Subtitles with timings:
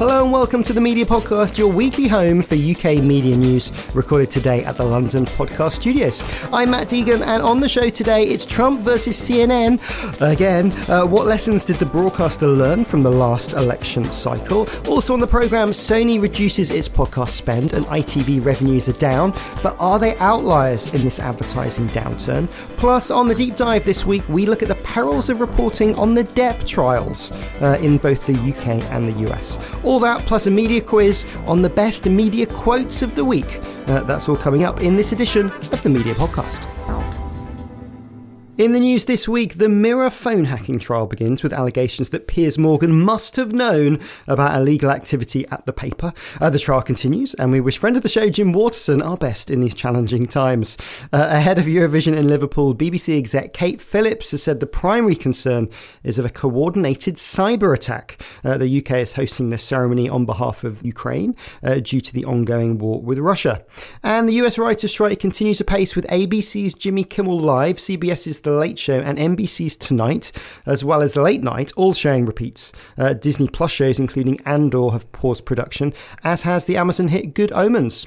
[0.00, 4.30] Hello and welcome to the Media Podcast, your weekly home for UK media news, recorded
[4.30, 6.22] today at the London Podcast Studios.
[6.54, 9.78] I'm Matt Deegan, and on the show today, it's Trump versus CNN.
[10.22, 14.66] Again, uh, what lessons did the broadcaster learn from the last election cycle?
[14.88, 19.76] Also on the programme, Sony reduces its podcast spend and ITV revenues are down, but
[19.78, 22.48] are they outliers in this advertising downturn?
[22.78, 26.14] Plus, on the deep dive this week, we look at the perils of reporting on
[26.14, 29.58] the Depp trials uh, in both the UK and the US.
[29.90, 33.58] All that plus a media quiz on the best media quotes of the week.
[33.88, 36.64] Uh, that's all coming up in this edition of the Media Podcast.
[38.60, 42.58] In the news this week, the Mirror phone hacking trial begins with allegations that Piers
[42.58, 46.12] Morgan must have known about illegal activity at the paper.
[46.42, 49.48] Uh, the trial continues, and we wish friend of the show Jim Waterson our best
[49.48, 50.76] in these challenging times.
[51.10, 55.70] Uh, ahead of Eurovision in Liverpool, BBC exec Kate Phillips has said the primary concern
[56.04, 58.20] is of a coordinated cyber attack.
[58.44, 62.26] Uh, the UK is hosting the ceremony on behalf of Ukraine uh, due to the
[62.26, 63.64] ongoing war with Russia.
[64.02, 68.78] And the US writers' strike continues apace with ABC's Jimmy Kimmel Live, CBS's The Late
[68.78, 70.32] Show, and NBC's Tonight,
[70.66, 72.72] as well as Late Night, all showing repeats.
[72.98, 75.92] Uh, Disney Plus shows, including Andor, have paused production,
[76.24, 78.06] as has the Amazon hit Good Omens.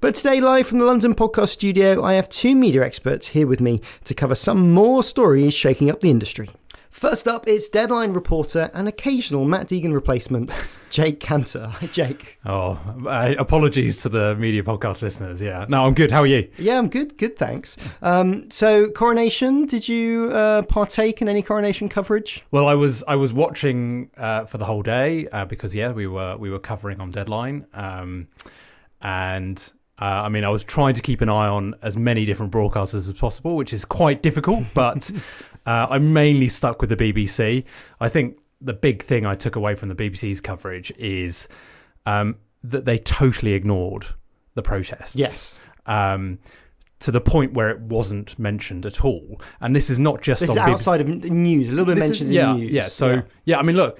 [0.00, 3.60] But today, live from the London Podcast Studio, I have two media experts here with
[3.60, 6.48] me to cover some more stories shaking up the industry.
[6.92, 10.52] First up, it's Deadline reporter and occasional Matt Deegan replacement,
[10.90, 11.70] Jake Kanter.
[11.70, 12.38] Hi, Jake.
[12.44, 15.40] Oh, uh, apologies to the media podcast listeners.
[15.40, 16.10] Yeah, no, I'm good.
[16.10, 16.50] How are you?
[16.58, 17.16] Yeah, I'm good.
[17.16, 17.78] Good, thanks.
[18.02, 19.64] Um, so, coronation.
[19.64, 22.44] Did you uh, partake in any coronation coverage?
[22.50, 26.06] Well, I was I was watching uh, for the whole day uh, because yeah, we
[26.06, 28.28] were we were covering on Deadline, um,
[29.00, 32.50] and uh, I mean, I was trying to keep an eye on as many different
[32.50, 34.64] broadcasters as possible, which is quite difficult.
[34.74, 35.08] But
[35.66, 37.64] uh, I mainly stuck with the BBC.
[38.00, 41.48] I think the big thing I took away from the BBC's coverage is
[42.06, 44.06] um, that they totally ignored
[44.54, 45.16] the protests.
[45.16, 45.58] Yes.
[45.86, 46.38] Um,
[47.00, 49.40] to the point where it wasn't mentioned at all.
[49.60, 51.96] And this is not just This on is BBC outside of news, a little bit
[51.96, 52.70] this is- mentioned yeah, in news.
[52.70, 53.58] Yeah, so yeah.
[53.58, 53.98] I mean, look,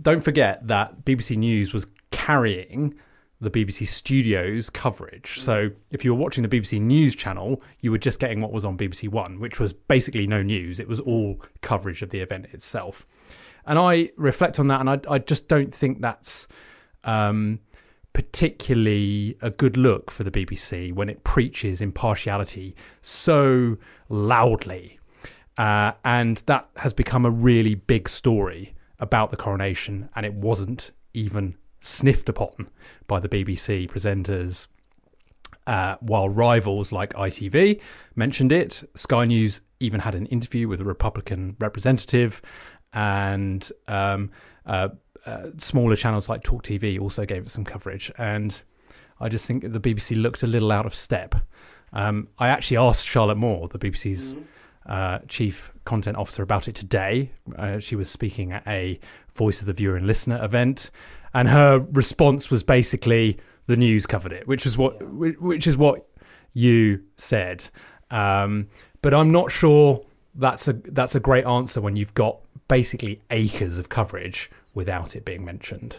[0.00, 2.94] don't forget that BBC News was carrying
[3.40, 5.38] the BBC Studios coverage.
[5.38, 8.64] So if you were watching the BBC News channel, you were just getting what was
[8.64, 10.80] on BBC One, which was basically no news.
[10.80, 13.06] It was all coverage of the event itself.
[13.66, 16.48] And I reflect on that, and I, I just don't think that's
[17.04, 17.60] um,
[18.12, 23.76] particularly a good look for the BBC when it preaches impartiality so
[24.08, 24.98] loudly.
[25.58, 30.92] Uh, and that has become a really big story about the coronation, and it wasn't
[31.12, 32.68] even sniffed upon
[33.06, 34.66] by the BBC presenters.
[35.66, 37.80] Uh, while rivals like ITV
[38.14, 42.40] mentioned it, Sky News even had an interview with a Republican representative,
[42.92, 44.30] and um,
[44.64, 44.90] uh,
[45.24, 48.12] uh, smaller channels like Talk TV also gave it some coverage.
[48.16, 48.60] And
[49.20, 51.34] I just think the BBC looked a little out of step.
[51.92, 54.36] Um, I actually asked Charlotte Moore, the BBC's
[54.86, 57.32] uh, chief content officer, about it today.
[57.56, 59.00] Uh, she was speaking at a
[59.34, 60.90] Voice of the Viewer and Listener event,
[61.36, 65.76] and her response was basically the news covered it, which is what whi- which is
[65.76, 66.06] what
[66.54, 67.68] you said.
[68.10, 68.68] Um,
[69.02, 70.02] but I'm not sure
[70.34, 72.38] that's a that's a great answer when you've got
[72.68, 75.96] basically acres of coverage without it being mentioned.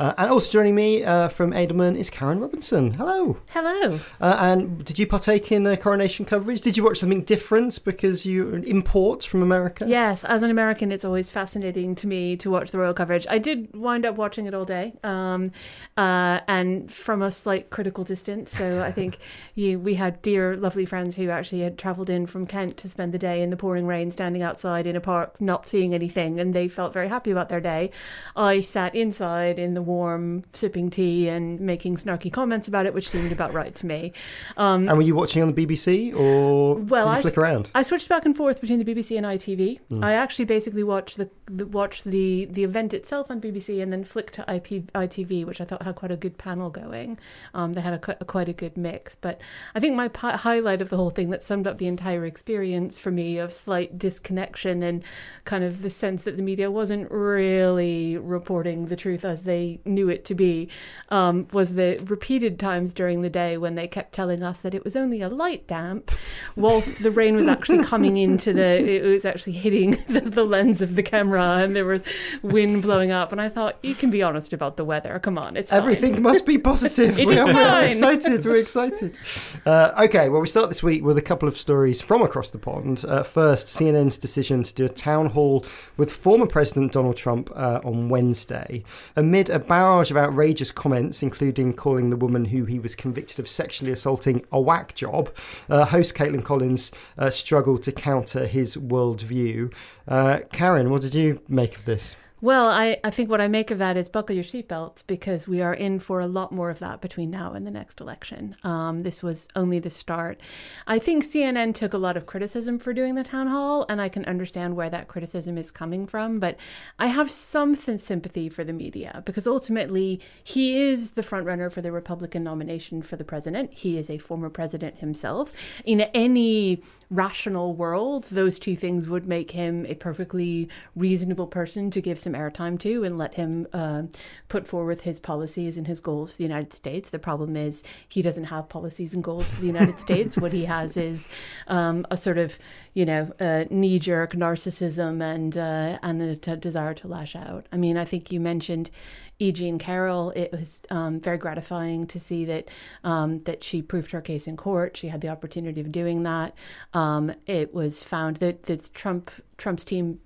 [0.00, 2.92] Uh, and also joining me uh, from Edelman is Karin Robinson.
[2.92, 3.36] Hello.
[3.48, 4.00] Hello.
[4.18, 6.62] Uh, and did you partake in the coronation coverage?
[6.62, 9.84] Did you watch something different because you're an import from America?
[9.86, 13.26] Yes, as an American, it's always fascinating to me to watch the royal coverage.
[13.28, 15.52] I did wind up watching it all day, um,
[15.98, 18.56] uh, and from a slight critical distance.
[18.56, 19.18] So I think
[19.54, 23.12] you, we had dear, lovely friends who actually had travelled in from Kent to spend
[23.12, 26.54] the day in the pouring rain, standing outside in a park, not seeing anything, and
[26.54, 27.90] they felt very happy about their day.
[28.34, 33.08] I sat inside in the warm, sipping tea and making snarky comments about it, which
[33.08, 34.12] seemed about right to me.
[34.56, 37.70] Um, And were you watching on the BBC or well, did you I flick around?
[37.74, 39.80] I switched back and forth between the BBC and ITV.
[39.90, 40.04] Mm.
[40.04, 44.04] I actually basically watched the, the watched the the event itself on BBC and then
[44.04, 47.18] flicked to IP, ITV, which I thought had quite a good panel going.
[47.54, 49.16] Um, they had a, a quite a good mix.
[49.16, 49.40] But
[49.74, 52.96] I think my pi- highlight of the whole thing that summed up the entire experience
[52.96, 55.02] for me of slight disconnection and
[55.44, 60.08] kind of the sense that the media wasn't really reporting the truth as they knew
[60.08, 60.68] it to be
[61.08, 64.84] um, was the repeated times during the day when they kept telling us that it
[64.84, 66.10] was only a light damp,
[66.56, 70.80] whilst the rain was actually coming into the, it was actually hitting the, the lens
[70.80, 72.02] of the camera and there was
[72.42, 73.32] wind blowing up.
[73.32, 75.18] And I thought, you can be honest about the weather.
[75.18, 77.18] Come on, it's fine." Everything must be positive.
[77.20, 77.88] It we're, is fine.
[77.90, 78.44] excited.
[78.46, 79.18] We're excited.
[79.66, 82.58] Uh, okay, well, we start this week with a couple of stories from across the
[82.58, 83.04] pond.
[83.06, 85.64] Uh, first, CNN's decision to do a town hall
[85.96, 88.84] with former President Donald Trump uh, on Wednesday,
[89.16, 93.48] amid a barrage of outrageous comments, including calling the woman who he was convicted of
[93.48, 95.30] sexually assaulting a whack job.
[95.68, 99.72] Uh, host Kaitlan Collins uh, struggled to counter his worldview.
[100.08, 102.16] Uh, Karin, what did you make of this?
[102.42, 105.60] Well, I, I think what I make of that is buckle your seatbelts because we
[105.60, 108.56] are in for a lot more of that between now and the next election.
[108.64, 110.40] Um, this was only the start.
[110.86, 114.08] I think CNN took a lot of criticism for doing the town hall, and I
[114.08, 116.38] can understand where that criticism is coming from.
[116.38, 116.56] But
[116.98, 121.82] I have some th- sympathy for the media because ultimately he is the frontrunner for
[121.82, 123.74] the Republican nomination for the president.
[123.74, 125.52] He is a former president himself.
[125.84, 132.00] In any rational world, those two things would make him a perfectly reasonable person to
[132.00, 134.02] give some airtime to and let him uh,
[134.48, 137.10] put forward his policies and his goals for the United States.
[137.10, 140.36] The problem is he doesn't have policies and goals for the United States.
[140.36, 141.28] What he has is
[141.66, 142.58] um, a sort of,
[142.94, 147.66] you know, uh, knee jerk narcissism and uh, and a t- desire to lash out.
[147.72, 148.90] I mean, I think you mentioned
[149.40, 149.50] E.
[149.50, 150.30] Jean Carroll.
[150.36, 152.68] It was um, very gratifying to see that
[153.02, 154.96] um, that she proved her case in court.
[154.96, 156.54] She had the opportunity of doing that.
[156.94, 160.20] Um, it was found that that Trump Trump's team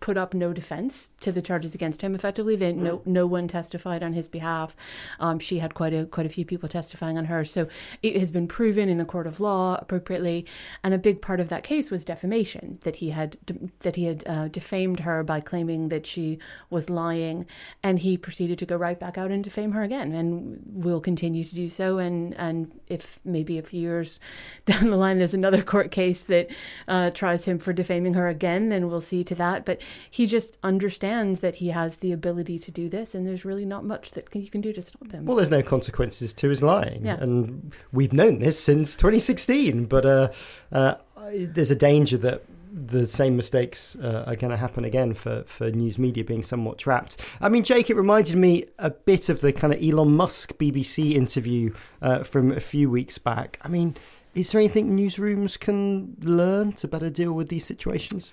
[0.00, 2.14] put up no defense to the charges against him.
[2.14, 4.74] Effectively, they, no no one testified on his behalf.
[5.20, 7.44] Um, she had quite a quite a few people testifying on her.
[7.44, 7.68] So
[8.02, 10.46] it has been proven in the court of law appropriately,
[10.82, 13.36] and a big part of that case was defamation that he had
[13.80, 16.38] that he had uh, defamed her by claiming that she
[16.70, 17.46] was lying,
[17.82, 21.44] and he proceeded to go right back out and defame her again, and will continue
[21.44, 21.98] to do so.
[21.98, 24.20] And and if maybe a few years
[24.66, 26.50] down the line there's another court case that
[26.88, 29.64] uh, tries him for defaming her again, then we'll see to that.
[29.64, 29.80] But
[30.10, 33.84] he just understands that he has the ability to do this, and there's really not
[33.84, 35.24] much that you can do to stop him.
[35.26, 37.16] Well, there's no consequences to his lying, Yeah.
[37.20, 39.86] and we've known this since 2016.
[39.86, 40.28] But uh,
[40.70, 40.94] uh,
[41.34, 42.42] there's a danger that
[42.74, 46.78] the same mistakes uh, are going to happen again for, for news media being somewhat
[46.78, 47.20] trapped.
[47.40, 51.12] I mean, Jake, it reminded me a bit of the kind of Elon Musk BBC
[51.12, 53.58] interview uh, from a few weeks back.
[53.62, 53.96] I mean,
[54.34, 58.32] is there anything newsrooms can learn to better deal with these situations?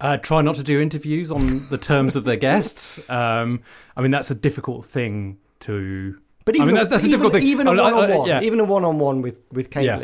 [0.00, 3.00] Uh, try not to do interviews on the terms of their guests.
[3.10, 3.60] Um,
[3.96, 6.18] I mean, that's a difficult thing to.
[6.44, 7.46] But I even mean, that's, that's a even, difficult thing.
[7.48, 9.98] even a I mean, I- I- one-on-one, even a one-on-one with with Yeah.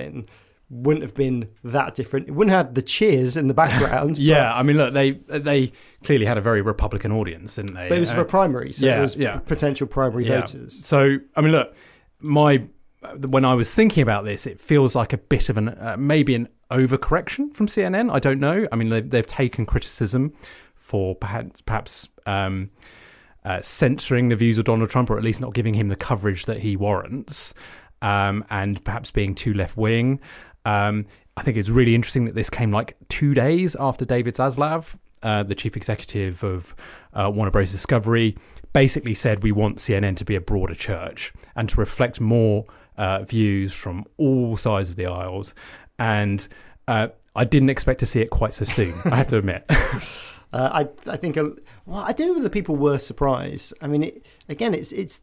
[0.69, 2.27] Wouldn't have been that different.
[2.29, 4.19] It wouldn't have had the cheers in the background.
[4.19, 5.73] Yeah, I mean, look, they they
[6.03, 7.89] clearly had a very Republican audience, didn't they?
[7.89, 9.39] but, it was for Uh, a primary, so yeah, it was yeah.
[9.39, 10.41] potential primary Yeah.
[10.41, 10.85] voters.
[10.85, 11.75] So, I mean, look,
[12.21, 12.65] my
[13.29, 16.35] when I was thinking about this, it feels like a bit of an uh, maybe
[16.35, 18.11] an overcorrection from CNN.
[18.13, 18.67] I don't know.
[18.73, 20.33] I mean, they've, they've taken criticism
[20.75, 22.71] for perhaps perhaps um,
[23.45, 26.47] uh, censoring the views of Donald Trump, or at least not giving him the coverage
[26.47, 27.55] that he warrants,
[28.03, 30.19] um, and perhaps being too left wing.
[30.67, 31.07] Um,
[31.37, 35.45] I think it's really interesting that this came like two days after David Zaslav, uh,
[35.45, 36.75] the chief executive of
[37.15, 37.71] uh, Warner Bros.
[37.71, 38.37] Discovery,
[38.73, 43.23] basically said we want CNN to be a broader church and to reflect more uh,
[43.23, 45.55] views from all sides of the aisles.
[45.99, 46.47] And
[46.89, 48.95] uh, I didn't expect to see it quite so soon.
[49.05, 49.71] I have to admit.
[50.53, 51.57] Uh, I I think well,
[52.05, 53.75] I don't know whether people were surprised.
[53.83, 55.21] I mean, it, again, it's it's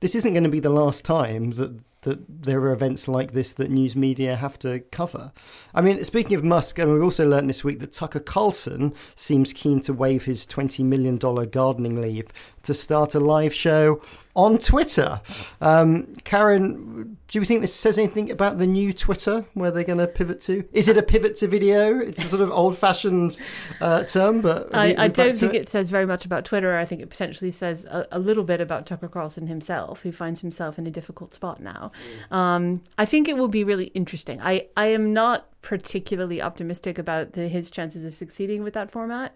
[0.00, 3.52] this isn't going to be the last time that that there are events like this
[3.54, 5.32] that news media have to cover.
[5.74, 9.52] I mean, speaking of Musk, and we've also learned this week that Tucker Carlson seems
[9.52, 12.28] keen to waive his $20 million gardening leave
[12.62, 14.00] to start a live show
[14.36, 15.20] on Twitter.
[15.60, 19.98] Um, Karin, do you think this says anything about the new Twitter where they're going
[19.98, 20.68] to pivot to?
[20.72, 21.98] Is it a pivot to video?
[21.98, 23.38] It's a sort of old fashioned
[23.80, 24.72] uh, term, but.
[24.74, 25.62] I, I don't think it?
[25.62, 25.68] it?
[25.68, 26.76] says very much about Twitter.
[26.76, 30.40] I think it potentially says a, a, little bit about Tucker Carlson himself, who finds
[30.40, 31.90] himself in a difficult spot now.
[32.30, 34.40] Um, I think it will be really interesting.
[34.40, 39.34] I, I am not particularly optimistic about the, his chances of succeeding with that format,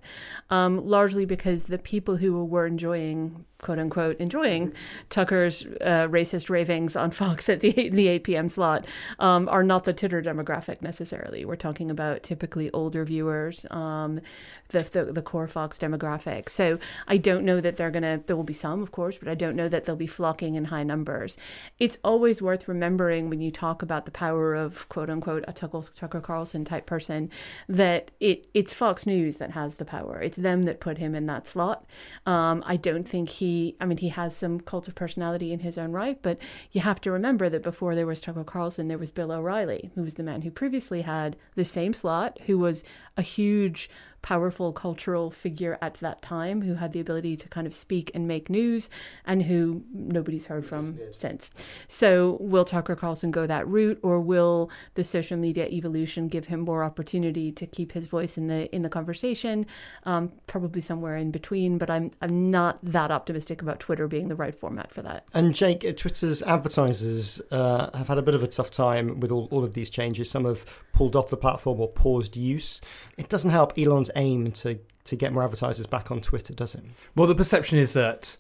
[0.51, 4.73] um, largely because the people who were enjoying quote unquote enjoying
[5.09, 8.49] Tucker's uh, racist ravings on Fox at the the 8 p.m.
[8.49, 8.87] slot
[9.19, 11.45] um, are not the Twitter demographic necessarily.
[11.45, 14.21] We're talking about typically older viewers, um,
[14.69, 16.49] the, the, the core Fox demographic.
[16.49, 18.21] So I don't know that they're gonna.
[18.27, 20.67] There will be some, of course, but I don't know that they'll be flocking in
[20.67, 21.37] high numbers.
[21.79, 25.83] It's always worth remembering when you talk about the power of quote unquote a Tucker,
[25.95, 27.31] Tucker Carlson type person
[27.69, 30.21] that it it's Fox News that has the power.
[30.21, 31.85] It's them that put him in that slot.
[32.27, 33.50] Um, I don't think he
[33.81, 36.39] I mean, he has some cult of personality in his own right, but
[36.73, 40.03] you have to remember that before there was Tucker Carlson, there was Bill O'Reilly, who
[40.03, 42.85] was the man who previously had the same slot, who was
[43.21, 43.91] a huge
[44.23, 48.29] powerful cultural figure at that time who had the ability to kind of speak and
[48.29, 48.91] make news
[49.25, 51.51] and who nobody's heard from since.
[51.89, 56.61] So, will Tucker Carlson go that route or will the social media evolution give him
[56.61, 59.67] more opportunity to keep his voice in the in the conversation?
[60.05, 64.37] Um, probably somewhere in between, but I'm I'm not that optimistic about Twitter being the
[64.37, 65.25] right format for that.
[65.33, 69.31] And Jake, uh, Twitter's advertisers uh, have had a bit of a tough time with
[69.31, 70.31] all, all of these changes.
[70.31, 72.81] Some have pulled off the platform or paused use.
[73.17, 76.85] It doesn't help Elon's aim to to get more advertisers back on Twitter, does it?
[77.17, 78.37] Well, the perception is that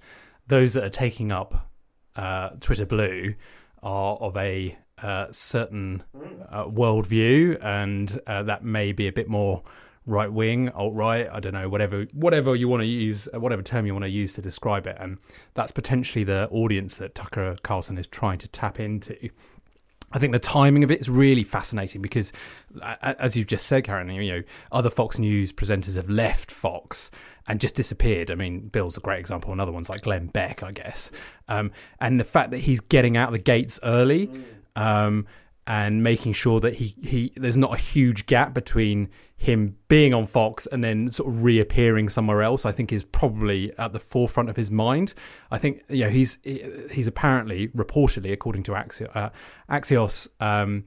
[0.46, 1.70] those that are taking up
[2.16, 3.34] uh, Twitter Blue
[3.82, 6.02] are of a uh, certain
[6.50, 9.62] uh, worldview, and uh, that may be a bit more
[10.06, 11.28] right wing, alt right.
[11.30, 14.10] I don't know, whatever whatever you want to use, uh, whatever term you want to
[14.10, 15.18] use to describe it, and
[15.54, 19.30] that's potentially the audience that Tucker Carlson is trying to tap into.
[20.12, 22.32] I think the timing of it is really fascinating because,
[23.00, 27.10] as you've just said, Karin, you know, other Fox News presenters have left Fox
[27.46, 28.30] and just disappeared.
[28.30, 29.52] I mean, Bill's a great example.
[29.52, 31.12] Another one's like Glenn Beck, I guess.
[31.48, 34.30] Um, and the fact that he's getting out the gates early
[34.76, 35.26] um,
[35.70, 40.26] and making sure that he, he there's not a huge gap between him being on
[40.26, 44.50] Fox and then sort of reappearing somewhere else, I think is probably at the forefront
[44.50, 45.14] of his mind.
[45.52, 49.30] I think you know he's he's apparently reportedly, according to Axios, uh,
[49.70, 50.86] Axios um,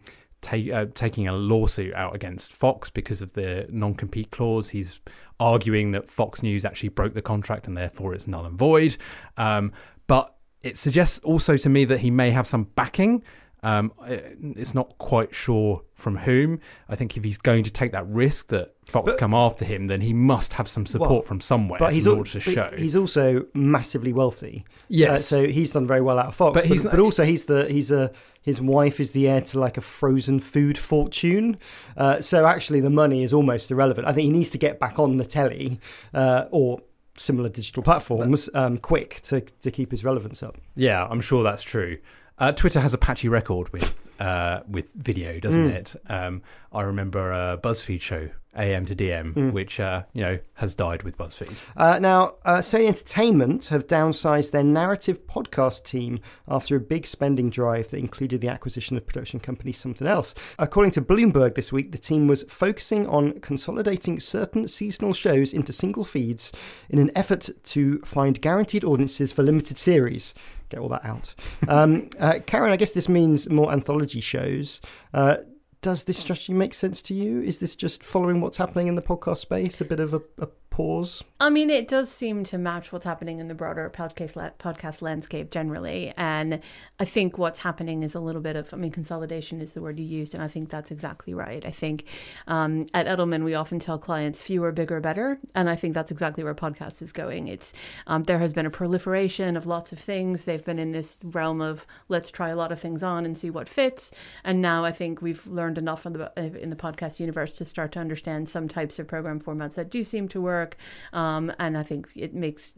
[0.52, 4.68] uh, taking a lawsuit out against Fox because of the non-compete clause.
[4.68, 5.00] He's
[5.40, 8.98] arguing that Fox News actually broke the contract and therefore it's null and void.
[9.38, 9.72] Um,
[10.08, 13.24] but it suggests also to me that he may have some backing
[13.64, 16.60] um, it's not quite sure from whom.
[16.90, 19.88] I think if he's going to take that risk that Fox but, come after him,
[19.88, 22.70] then he must have some support well, from somewhere but he's in order to show.
[22.78, 24.66] He's also massively wealthy.
[24.90, 26.54] Yes, uh, so he's done very well out of Fox.
[26.54, 29.60] But, but he's, but also he's the he's a his wife is the heir to
[29.60, 31.58] like a frozen food fortune.
[31.96, 34.06] Uh, so actually, the money is almost irrelevant.
[34.06, 35.80] I think he needs to get back on the telly
[36.14, 36.82] uh, or
[37.16, 40.58] similar digital platforms um, quick to to keep his relevance up.
[40.76, 42.00] Yeah, I'm sure that's true.
[42.38, 45.74] Uh, Twitter has a patchy record with uh, with video, doesn't mm.
[45.74, 45.96] it?
[46.08, 49.52] Um, I remember a BuzzFeed show, AM to DM, mm.
[49.52, 51.56] which uh, you know has died with BuzzFeed.
[51.78, 57.50] Uh, now, uh, Sony Entertainment have downsized their narrative podcast team after a big spending
[57.50, 60.34] drive that included the acquisition of production company Something Else.
[60.58, 65.72] According to Bloomberg this week, the team was focusing on consolidating certain seasonal shows into
[65.72, 66.52] single feeds
[66.90, 70.34] in an effort to find guaranteed audiences for limited series
[70.70, 71.34] get all that out.
[71.68, 74.82] Um, uh, Karin, I guess this means more anthology shows.
[75.14, 75.38] Uh,
[75.84, 77.42] does this strategy make sense to you?
[77.42, 80.48] Is this just following what's happening in the podcast space, a bit of a, a
[80.74, 81.24] pause?
[81.40, 85.52] I mean, it does seem to match what's happening in the broader podcast podcast landscape
[85.52, 86.62] generally, and
[87.00, 90.00] I think what's happening is a little bit of I mean, consolidation is the word
[90.00, 91.64] you used, and I think that's exactly right.
[91.64, 92.06] I think
[92.48, 96.44] um, at Edelman we often tell clients fewer, bigger, better, and I think that's exactly
[96.44, 97.48] where podcast is going.
[97.48, 97.74] It's
[98.08, 100.46] um, there has been a proliferation of lots of things.
[100.46, 103.52] They've been in this realm of let's try a lot of things on and see
[103.52, 104.12] what fits,
[104.44, 107.92] and now I think we've learned enough in the in the podcast universe to start
[107.94, 110.78] to understand some types of program formats that do seem to work work.
[111.12, 112.74] Um, and I think it makes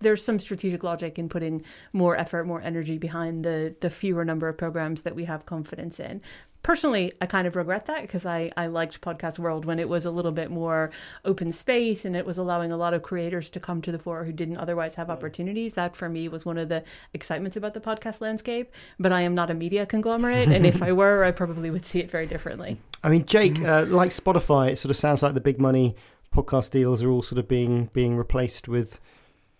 [0.00, 4.48] there's some strategic logic in putting more effort, more energy behind the the fewer number
[4.48, 6.20] of programs that we have confidence in
[6.64, 10.04] personally, I kind of regret that because I, I liked Podcast World when it was
[10.04, 10.90] a little bit more
[11.24, 14.24] open space and it was allowing a lot of creators to come to the fore
[14.24, 15.74] who didn't otherwise have opportunities.
[15.74, 18.72] That for me was one of the excitements about the podcast landscape.
[18.98, 22.00] But I am not a media conglomerate, and if I were, I probably would see
[22.00, 22.80] it very differently.
[23.04, 25.94] I mean, Jake, uh, like Spotify, it sort of sounds like the big money
[26.34, 28.98] podcast deals are all sort of being being replaced with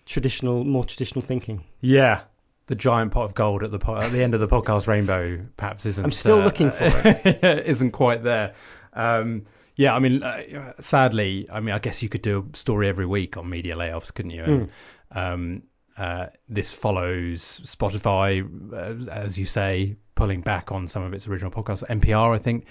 [0.06, 1.64] traditional, more traditional thinking.
[1.80, 2.22] Yeah,
[2.66, 5.44] the giant pot of gold at the po- at the end of the podcast rainbow
[5.56, 6.04] perhaps isn't.
[6.04, 7.44] I'm still uh, looking for it.
[7.66, 8.54] isn't quite there.
[8.92, 12.88] Um, yeah, I mean, uh, sadly, I mean, I guess you could do a story
[12.88, 14.44] every week on media layoffs, couldn't you?
[14.44, 14.70] And,
[15.10, 15.62] um,
[15.96, 21.50] uh, this follows Spotify, uh, as you say, pulling back on some of its original
[21.50, 21.84] podcasts.
[21.88, 22.66] NPR, I think,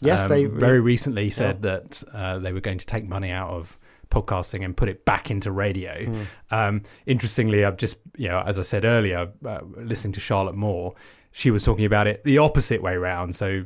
[0.00, 3.50] Yes, um, they very recently said that uh, they were going to take money out
[3.50, 3.76] of
[4.10, 6.04] podcasting and put it back into radio.
[6.04, 6.22] Hmm.
[6.50, 10.94] Um, interestingly, I've just, you know, as I said earlier, uh, listening to Charlotte Moore,
[11.32, 13.36] she was talking about it the opposite way round.
[13.36, 13.64] So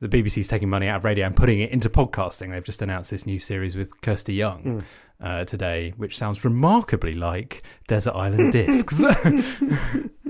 [0.00, 2.50] the BBC's taking money out of radio and putting it into podcasting.
[2.50, 4.62] They've just announced this new series with Kirsty Young.
[4.62, 4.80] Hmm.
[5.20, 9.00] Uh, today, which sounds remarkably like Desert Island Discs.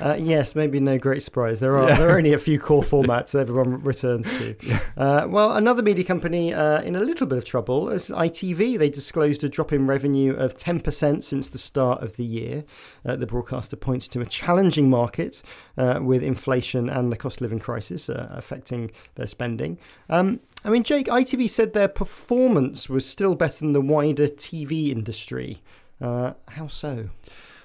[0.00, 1.60] Uh, yes, maybe no great surprise.
[1.60, 4.56] There are there are only a few core formats that everyone returns to.
[4.96, 8.78] Uh, well, another media company uh, in a little bit of trouble is ITV.
[8.78, 12.64] They disclosed a drop in revenue of ten percent since the start of the year.
[13.04, 15.42] Uh, the broadcaster points to a challenging market
[15.76, 19.78] uh, with inflation and the cost of living crisis uh, affecting their spending.
[20.08, 24.90] Um, I mean, Jake, ITV said their performance was still better than the wider TV
[24.90, 25.62] industry.
[26.00, 27.10] Uh, how so?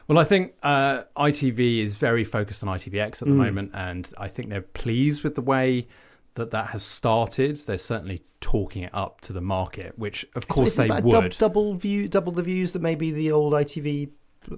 [0.07, 3.37] Well, I think uh, ITV is very focused on ITVX at the Mm.
[3.37, 5.87] moment, and I think they're pleased with the way
[6.35, 7.57] that that has started.
[7.57, 11.11] They're certainly talking it up to the market, which of course Isn't they would.
[11.11, 14.09] dub- double view, double the views that maybe the old ITV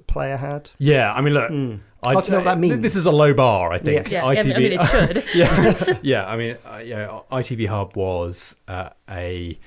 [0.06, 0.70] player had.
[0.78, 1.80] yeah, I mean, look, Mm.
[2.04, 2.80] I, Hard to know what that means.
[2.80, 4.12] This is a low bar, I think.
[4.12, 5.24] Yeah, I mean, I mean, it should.
[5.36, 6.28] yeah, yeah.
[6.28, 7.20] I mean, uh, yeah.
[7.32, 9.58] ITV Hub was uh, a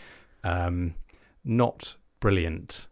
[0.44, 0.94] um,
[1.44, 2.86] not brilliant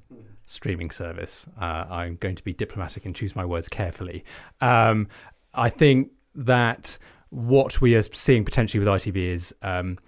[0.51, 1.49] streaming service.
[1.61, 4.25] Uh, I'm going to be diplomatic and choose my words carefully.
[4.61, 5.09] Um,
[5.55, 6.99] I think that
[7.31, 9.55] what we are seeing potentially with ITV is.
[9.63, 9.99] Um,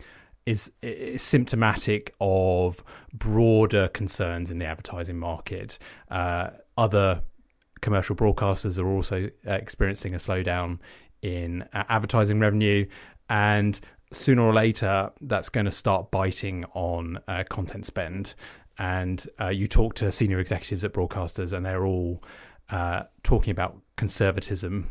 [0.45, 2.83] is, is symptomatic of
[3.13, 5.79] broader concerns in the advertising market.
[6.11, 7.23] Uh, other
[7.81, 10.81] commercial broadcasters are also experiencing a slowdown
[11.23, 12.85] in advertising revenue,
[13.31, 13.79] and
[14.13, 18.35] sooner or later, that's going to start biting on uh, content spend.
[18.79, 22.23] And uh, you talk to senior executives at broadcasters, and they're all
[22.71, 24.89] uh, talking about conservatism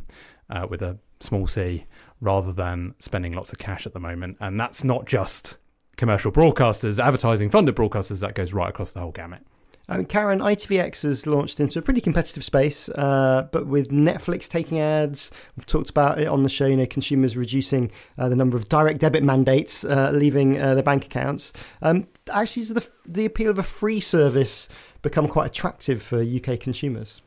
[0.50, 1.85] uh, with a small c
[2.19, 4.38] rather than spending lots of cash at the moment.
[4.39, 5.57] And that's not just
[5.97, 9.41] commercial broadcasters, advertising funded broadcasters, that goes right across the whole gamut.
[9.89, 14.79] Um, Karin, ITVX has launched into a pretty competitive space, uh, but with Netflix taking
[14.79, 16.65] ads, we've talked about it on the show.
[16.65, 20.83] You know, consumers reducing uh, the number of direct debit mandates, uh, leaving uh, their
[20.83, 21.51] bank accounts.
[21.81, 24.70] Um, actually, the the appeal of a free service
[25.01, 27.22] become quite attractive for UK consumers?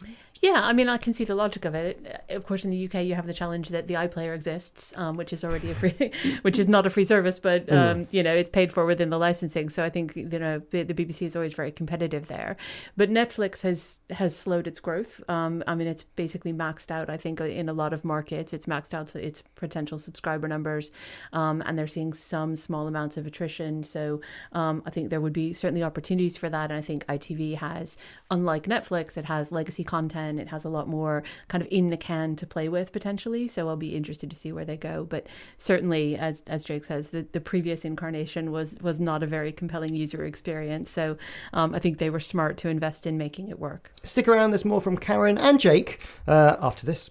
[0.44, 2.22] Yeah, I mean, I can see the logic of it.
[2.28, 5.32] Of course, in the UK, you have the challenge that the iPlayer exists, um, which
[5.32, 8.50] is already a free, which is not a free service, but um, you know, it's
[8.50, 9.70] paid for within the licensing.
[9.70, 12.58] So I think you know the, the BBC is always very competitive there.
[12.94, 15.18] But Netflix has has slowed its growth.
[15.30, 17.08] Um, I mean, it's basically maxed out.
[17.08, 20.90] I think in a lot of markets, it's maxed out its potential subscriber numbers,
[21.32, 23.82] um, and they're seeing some small amounts of attrition.
[23.82, 24.20] So
[24.52, 26.70] um, I think there would be certainly opportunities for that.
[26.70, 27.96] And I think ITV has,
[28.30, 30.33] unlike Netflix, it has legacy content.
[30.38, 33.48] It has a lot more kind of in the can to play with potentially.
[33.48, 35.04] So I'll be interested to see where they go.
[35.04, 35.26] But
[35.58, 39.94] certainly, as as Jake says, the, the previous incarnation was was not a very compelling
[39.94, 40.90] user experience.
[40.90, 41.16] So
[41.52, 43.92] um, I think they were smart to invest in making it work.
[44.02, 44.50] Stick around.
[44.50, 47.10] There's more from Karin and Jake uh, after this.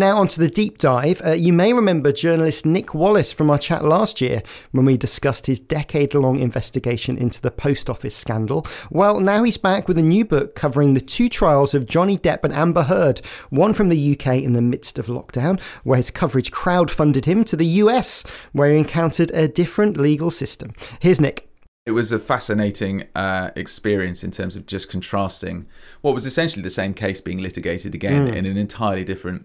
[0.00, 1.20] Now, onto the deep dive.
[1.22, 5.44] Uh, you may remember journalist Nick Wallis from our chat last year when we discussed
[5.44, 8.66] his decade long investigation into the post office scandal.
[8.90, 12.44] Well, now he's back with a new book covering the two trials of Johnny Depp
[12.44, 13.18] and Amber Heard,
[13.50, 17.54] one from the UK in the midst of lockdown, where his coverage crowdfunded him, to
[17.54, 20.72] the US, where he encountered a different legal system.
[21.00, 21.46] Here's Nick.
[21.84, 25.66] It was a fascinating uh, experience in terms of just contrasting
[26.00, 29.44] what was essentially the same case being litigated again in an entirely different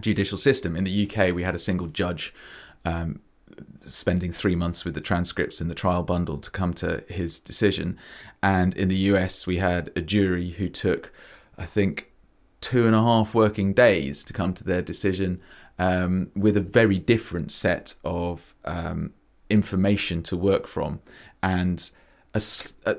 [0.00, 0.76] judicial system.
[0.76, 2.32] In the UK, we had a single judge
[2.84, 3.20] um,
[3.80, 7.98] spending three months with the transcripts in the trial bundle to come to his decision.
[8.42, 11.12] And in the US, we had a jury who took,
[11.56, 12.10] I think,
[12.60, 15.40] two and a half working days to come to their decision
[15.78, 19.12] um, with a very different set of um,
[19.48, 21.00] information to work from
[21.42, 21.90] and
[22.34, 22.42] a,
[22.84, 22.96] a,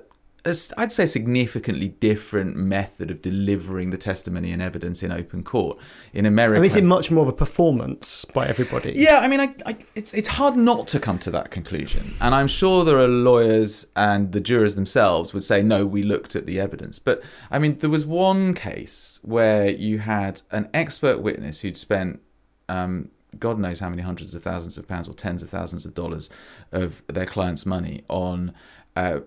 [0.77, 5.77] I'd say, significantly different method of delivering the testimony and evidence in open court.
[6.13, 8.93] In America, I mean, is it much more of a performance by everybody?
[8.95, 12.33] Yeah, I mean, I, I, it's it's hard not to come to that conclusion, and
[12.33, 16.45] I'm sure there are lawyers and the jurors themselves would say, no, we looked at
[16.45, 16.99] the evidence.
[16.99, 22.21] But I mean, there was one case where you had an expert witness who'd spent.
[22.69, 25.93] Um, God knows how many hundreds of thousands of pounds or tens of thousands of
[25.93, 26.29] dollars
[26.71, 28.53] of their clients' money on
[28.95, 29.19] uh,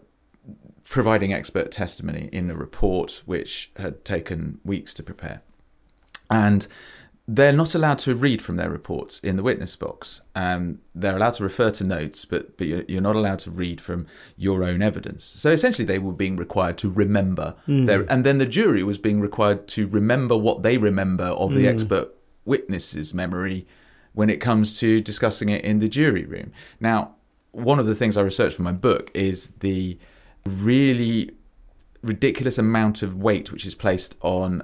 [0.84, 5.42] providing expert testimony in a report which had taken weeks to prepare.
[6.28, 6.66] And
[7.32, 10.20] they're not allowed to read from their reports in the witness box.
[10.34, 13.80] Um, they're allowed to refer to notes, but, but you're, you're, not allowed to read
[13.80, 15.22] from your own evidence.
[15.22, 17.86] So essentially, they were being required to remember mm.
[17.86, 21.66] their, and then the jury was being required to remember what they remember of the
[21.66, 21.72] mm.
[21.72, 22.12] expert
[22.44, 23.64] witness's memory
[24.12, 26.50] when it comes to discussing it in the jury room.
[26.80, 27.14] Now,
[27.52, 29.98] one of the things I researched for my book is the
[30.46, 31.30] really
[32.02, 34.62] ridiculous amount of weight which is placed on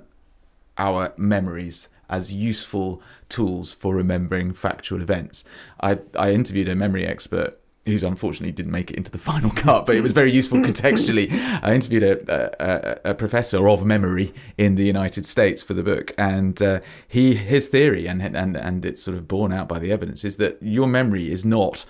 [0.78, 5.44] our memories as useful tools for remembering factual events.
[5.80, 9.86] I, I interviewed a memory expert who's unfortunately didn't make it into the final cut,
[9.86, 11.30] but it was very useful contextually.
[11.62, 16.12] I interviewed a, a, a, professor of memory in the United States for the book,
[16.18, 19.92] and uh, he his theory and and and it's sort of borne out by the
[19.92, 21.84] evidence is that your memory is not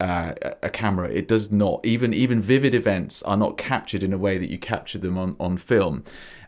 [0.00, 0.32] uh,
[0.62, 1.08] a camera.
[1.08, 4.58] It does not even even vivid events are not captured in a way that you
[4.58, 6.04] capture them on on film.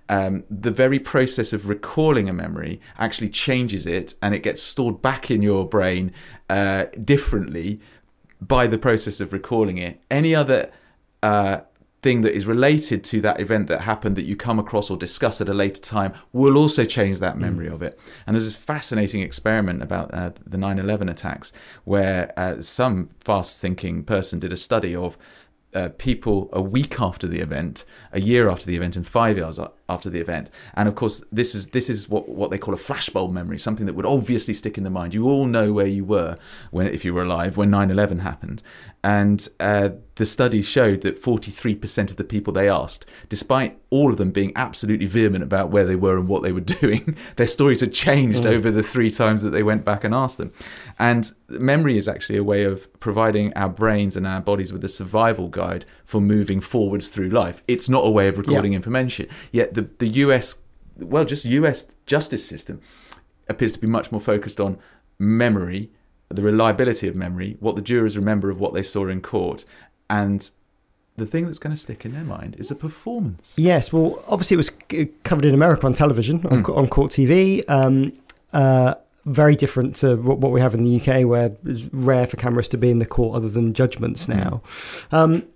[0.08, 5.00] Um, the very process of recalling a memory actually changes it, and it gets stored
[5.00, 6.12] back in your brain
[6.50, 7.80] uh, differently
[8.40, 10.00] by the process of recalling it.
[10.10, 10.70] Any other
[11.22, 11.60] uh,
[12.02, 15.40] thing that is related to that event that happened that you come across or discuss
[15.40, 17.72] at a later time will also change that memory mm.
[17.72, 17.98] of it.
[18.26, 21.52] And there's this fascinating experiment about uh, the 9 11 attacks
[21.84, 25.16] where uh, some fast thinking person did a study of
[25.74, 29.58] uh, people a week after the event, a year after the event, and five years
[29.92, 30.50] after the event.
[30.74, 33.86] And of course, this is this is what what they call a flashbulb memory, something
[33.86, 35.14] that would obviously stick in the mind.
[35.14, 36.36] You all know where you were
[36.70, 38.62] when, if you were alive, when 9/11 happened.
[39.04, 44.18] And uh, the studies showed that 43% of the people they asked, despite all of
[44.18, 47.80] them being absolutely vehement about where they were and what they were doing, their stories
[47.80, 48.50] had changed mm.
[48.50, 50.52] over the three times that they went back and asked them.
[50.98, 54.88] And memory is actually a way of providing our brains and our bodies with a
[54.88, 57.62] survival guide for moving forwards through life.
[57.66, 58.76] It's not a way of recording yeah.
[58.76, 59.28] information.
[59.50, 60.56] Yet the, the US,
[60.98, 62.80] well, just US justice system
[63.48, 64.78] appears to be much more focused on
[65.18, 65.90] memory
[66.34, 69.64] the reliability of memory, what the jurors remember of what they saw in court,
[70.08, 70.50] and
[71.16, 73.54] the thing that's going to stick in their mind is a performance.
[73.58, 74.70] Yes, well, obviously it was
[75.24, 76.50] covered in America on television, mm.
[76.50, 77.62] on, on, court TV.
[77.68, 78.12] Um,
[78.52, 78.94] uh,
[79.26, 82.78] very different to what we have in the UK, where it's rare for cameras to
[82.78, 84.32] be in the court other than judgments hmm.
[84.32, 84.62] now.
[84.64, 85.12] Mm.
[85.12, 85.46] Um,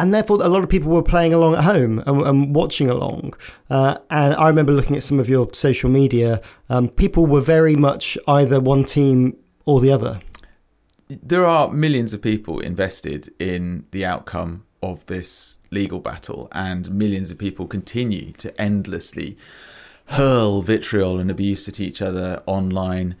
[0.00, 3.34] and therefore, a lot of people were playing along at home and, and watching along.
[3.68, 6.40] Uh, and I remember looking at some of your social media.
[6.70, 9.36] Um, people were very much either one team
[9.66, 10.20] or the other?
[11.08, 17.30] There are millions of people invested in the outcome of this legal battle, and millions
[17.30, 19.36] of people continue to endlessly
[20.06, 23.16] hurl vitriol and abuse at each other online,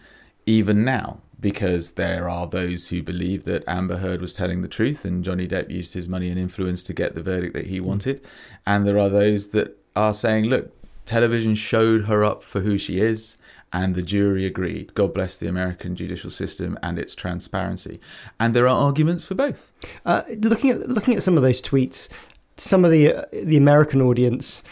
[0.46, 5.04] even now, because there are those who believe that Amber Heard was telling the truth
[5.04, 7.86] and Johnny Depp used his money and influence to get the verdict that he hmm.
[7.86, 8.24] wanted.
[8.66, 10.72] And there are those that are saying, look,
[11.06, 13.36] television showed her up for who she is
[13.72, 14.94] and the jury agreed.
[14.94, 18.00] God bless the American judicial system and its transparency.
[18.38, 19.72] And there are arguments for both.
[20.04, 22.08] Uh, looking at looking at some of those tweets,
[22.56, 24.62] some of the uh, the American audience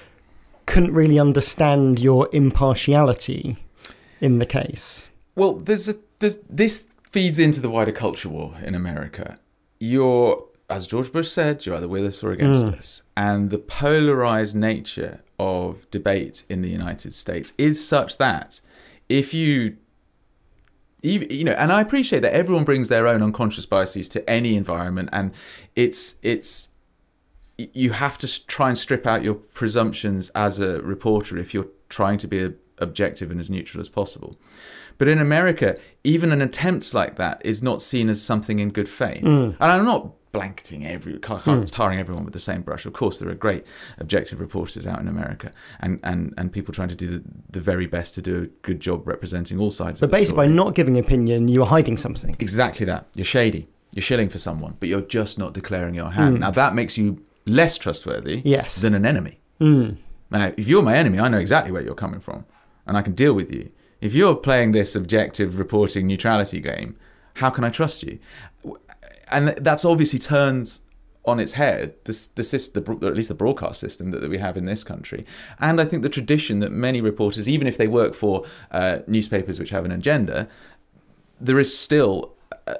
[0.66, 3.56] couldn't really understand your impartiality
[4.20, 5.08] in the case.
[5.34, 9.38] Well, there's a there's this feeds into the wider culture war in America.
[9.78, 12.78] You're as George Bush said, you're either with us or against mm.
[12.78, 13.02] us.
[13.16, 18.60] And the polarized nature of debate in the United States is such that
[19.08, 19.76] if you
[21.00, 25.10] you know, and I appreciate that everyone brings their own unconscious biases to any environment,
[25.12, 25.32] and
[25.76, 26.70] it's it's
[27.56, 32.18] you have to try and strip out your presumptions as a reporter if you're trying
[32.18, 34.36] to be objective and as neutral as possible.
[34.98, 38.88] But in America, even an attempt like that is not seen as something in good
[38.88, 39.22] faith.
[39.22, 39.56] Mm.
[39.60, 41.70] And I'm not blanketing every mm.
[41.70, 42.84] tarring everyone with the same brush.
[42.84, 43.64] Of course, there are great
[43.98, 47.86] objective reporters out in America, and and, and people trying to do the, the very
[47.86, 50.00] best to do a good job representing all sides.
[50.00, 52.36] But basically, by not giving opinion, you are hiding something.
[52.38, 53.06] Exactly that.
[53.14, 53.68] You're shady.
[53.94, 56.36] You're shilling for someone, but you're just not declaring your hand.
[56.36, 56.40] Mm.
[56.40, 58.76] Now that makes you less trustworthy yes.
[58.76, 59.40] than an enemy.
[59.60, 59.96] Mm.
[60.30, 62.44] Now, if you're my enemy, I know exactly where you're coming from,
[62.86, 63.70] and I can deal with you.
[64.00, 66.96] If you're playing this objective reporting neutrality game,
[67.34, 68.18] how can I trust you?
[69.30, 70.80] and that's obviously turns
[71.24, 74.38] on its head the the, system, the at least the broadcast system that, that we
[74.38, 75.26] have in this country,
[75.58, 79.58] and I think the tradition that many reporters, even if they work for uh, newspapers
[79.58, 80.48] which have an agenda,
[81.40, 82.34] there is still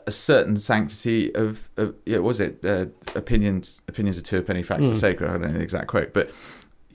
[0.07, 3.83] a certain sanctity of, of yeah, was it uh, opinions?
[3.89, 4.93] Opinions are two, a penny, facts mm.
[4.93, 5.29] are sacred.
[5.29, 6.31] I don't know the exact quote, but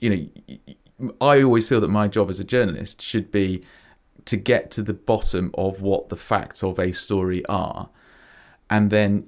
[0.00, 0.30] you
[0.98, 3.62] know, I always feel that my job as a journalist should be
[4.24, 7.90] to get to the bottom of what the facts of a story are,
[8.70, 9.26] and then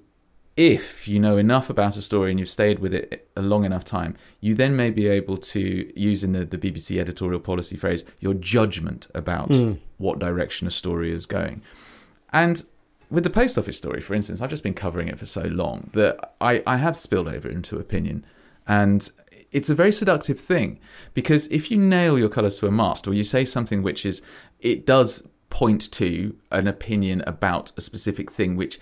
[0.57, 3.85] if you know enough about a story and you've stayed with it a long enough
[3.85, 8.05] time, you then may be able to use in the, the BBC editorial policy phrase
[8.21, 9.79] your judgment about mm.
[9.99, 11.63] what direction a story is going.
[12.33, 12.65] And
[13.11, 15.91] with the post office story, for instance, I've just been covering it for so long
[15.93, 18.25] that I, I have spilled over into opinion.
[18.67, 19.09] And
[19.53, 20.81] it's a very seductive thing
[21.15, 24.23] because if you nail your colours to a mast or you say something which is,
[24.61, 28.79] it does point to an opinion about a specific thing which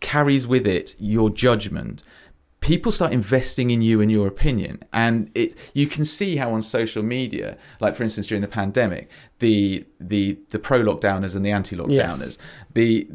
[0.00, 2.02] carries with it your judgment
[2.60, 6.62] people start investing in you and your opinion and it you can see how on
[6.62, 11.50] social media like for instance during the pandemic the the the pro lockdowners and the
[11.50, 12.38] anti lockdowners yes.
[12.74, 13.08] the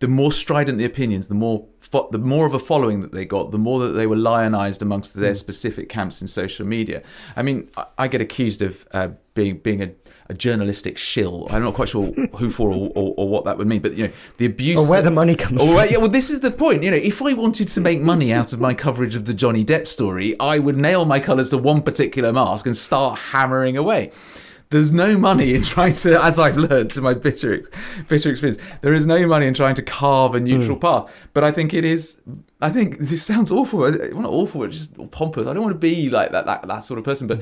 [0.00, 3.24] the more strident the opinions the more fo- the more of a following that they
[3.24, 5.36] got the more that they were lionized amongst their mm.
[5.36, 7.02] specific camps in social media
[7.36, 9.90] i mean i, I get accused of uh, being being a
[10.28, 11.46] a journalistic shill.
[11.50, 14.08] I'm not quite sure who for or, or, or, what that would mean, but you
[14.08, 15.88] know, the abuse or where the money comes or, from.
[15.90, 16.82] Yeah, well, this is the point.
[16.82, 19.64] You know, if I wanted to make money out of my coverage of the Johnny
[19.64, 24.12] Depp story, I would nail my colours to one particular mask and start hammering away.
[24.70, 27.62] There's no money in trying to, as I've learned to my bitter,
[28.06, 30.80] bitter experience, there is no money in trying to carve a neutral mm.
[30.82, 31.28] path.
[31.32, 32.20] But I think it is.
[32.60, 33.78] I think this sounds awful.
[33.78, 35.46] Well, not awful, it's just pompous.
[35.46, 37.40] I don't want to be like that, that, that sort of person, but.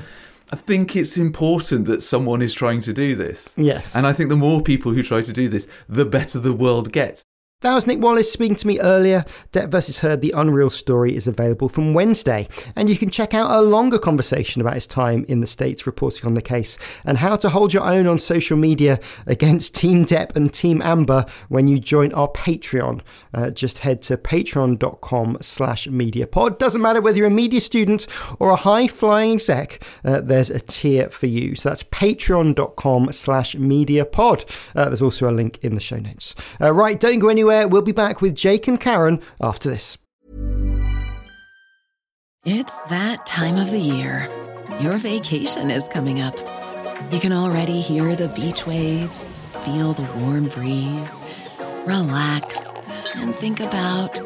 [0.52, 3.54] I think it's important that someone is trying to do this.
[3.56, 3.94] Yes.
[3.96, 6.92] And I think the more people who try to do this, the better the world
[6.92, 7.24] gets.
[7.62, 9.25] That was Nick Wallis speaking to me earlier.
[9.53, 12.49] Depp versus Heard, the Unreal story is available from Wednesday.
[12.77, 16.27] And you can check out a longer conversation about his time in the States reporting
[16.27, 20.37] on the case and how to hold your own on social media against Team Depp
[20.37, 23.01] and Team Amber when you join our Patreon.
[23.33, 26.59] Uh, just head to patreon.com slash mediapod.
[26.59, 28.07] Doesn't matter whether you're a media student
[28.38, 31.55] or a high-flying exec, uh, there's a tier for you.
[31.55, 34.71] So that's patreon.com slash mediapod.
[34.77, 36.35] Uh, there's also a link in the show notes.
[36.61, 37.68] Uh, right, don't go anywhere anywhere.
[37.68, 39.98] We'll be back with Jake and Karin after this.
[42.44, 44.28] It's that time of the year.
[44.80, 46.37] Your vacation is coming up.
[47.11, 51.22] You can already hear the beach waves, feel the warm breeze,
[51.87, 54.20] relax, and think about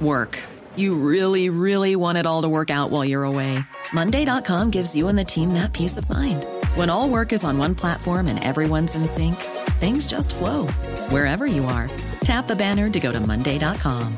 [0.00, 0.42] work.
[0.74, 3.58] You really, really want it all to work out while you're away.
[3.92, 6.44] Monday.com gives you and the team that peace of mind.
[6.74, 9.36] When all work is on one platform and everyone's in sync,
[9.76, 10.66] things just flow
[11.10, 11.90] wherever you are.
[12.20, 14.16] Tap the banner to go to Monday.com.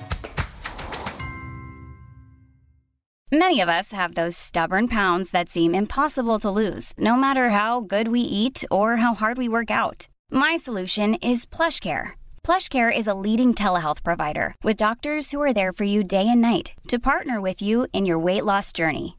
[3.31, 7.81] Many of us have those stubborn pounds that seem impossible to lose, no matter how
[7.81, 10.09] good we eat or how hard we work out.
[10.31, 12.13] My solution is plush PlushCare.
[12.43, 16.41] PlushCare is a leading telehealth provider with doctors who are there for you day and
[16.41, 19.19] night to partner with you in your weight loss journey.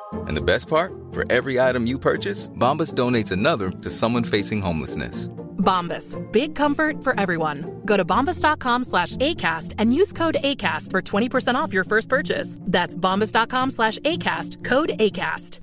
[0.13, 0.91] And the best part?
[1.11, 5.27] For every item you purchase, Bombas donates another to someone facing homelessness.
[5.61, 6.17] Bombas.
[6.31, 7.81] Big comfort for everyone.
[7.85, 12.57] Go to bombas.com slash ACAST and use code ACAST for 20% off your first purchase.
[12.61, 14.63] That's bombas.com slash ACAST.
[14.63, 15.59] Code ACAST.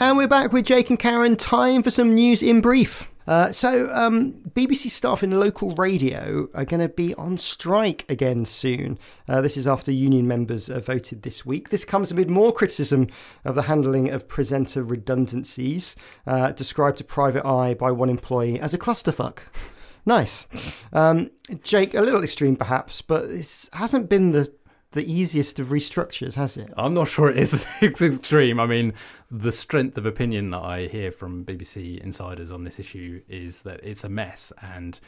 [0.00, 1.36] And we're back with Jake and Karin.
[1.36, 3.10] Time for some news in brief.
[3.26, 8.44] Uh, so, um, BBC staff in local radio are going to be on strike again
[8.44, 8.98] soon.
[9.28, 11.70] Uh, this is after union members uh, voted this week.
[11.70, 13.08] This comes amid more criticism
[13.44, 18.74] of the handling of presenter redundancies, uh, described to Private Eye by one employee as
[18.74, 19.38] a clusterfuck.
[20.06, 20.46] nice.
[20.92, 21.30] Um,
[21.62, 24.52] Jake, a little extreme perhaps, but it hasn't been the
[24.94, 26.72] the easiest of restructures, has it?
[26.76, 28.58] I'm not sure it is extreme.
[28.58, 28.94] I mean,
[29.30, 33.80] the strength of opinion that I hear from BBC insiders on this issue is that
[33.82, 34.98] it's a mess and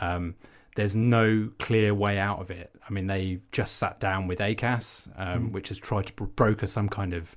[0.00, 0.34] um,
[0.74, 2.70] there's no clear way out of it.
[2.88, 5.52] I mean, they just sat down with ACAS, um, mm.
[5.52, 7.36] which has tried to broker some kind of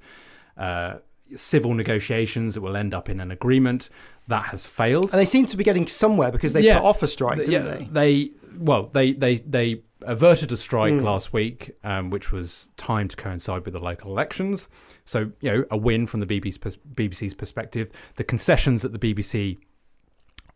[0.58, 0.96] uh,
[1.36, 3.90] civil negotiations that will end up in an agreement.
[4.28, 5.10] that has failed.
[5.12, 6.78] And they seem to be getting somewhere because they Yeah.
[6.80, 7.86] put off a strike, didn't yeah, they?
[7.92, 11.04] they well, they they they averted a strike Mm.
[11.04, 14.68] last week, um, which was timed to coincide with the local elections.
[15.06, 17.90] So you know, a win from the BBC's, pers- BBC's perspective.
[18.16, 19.58] The concessions that the BBC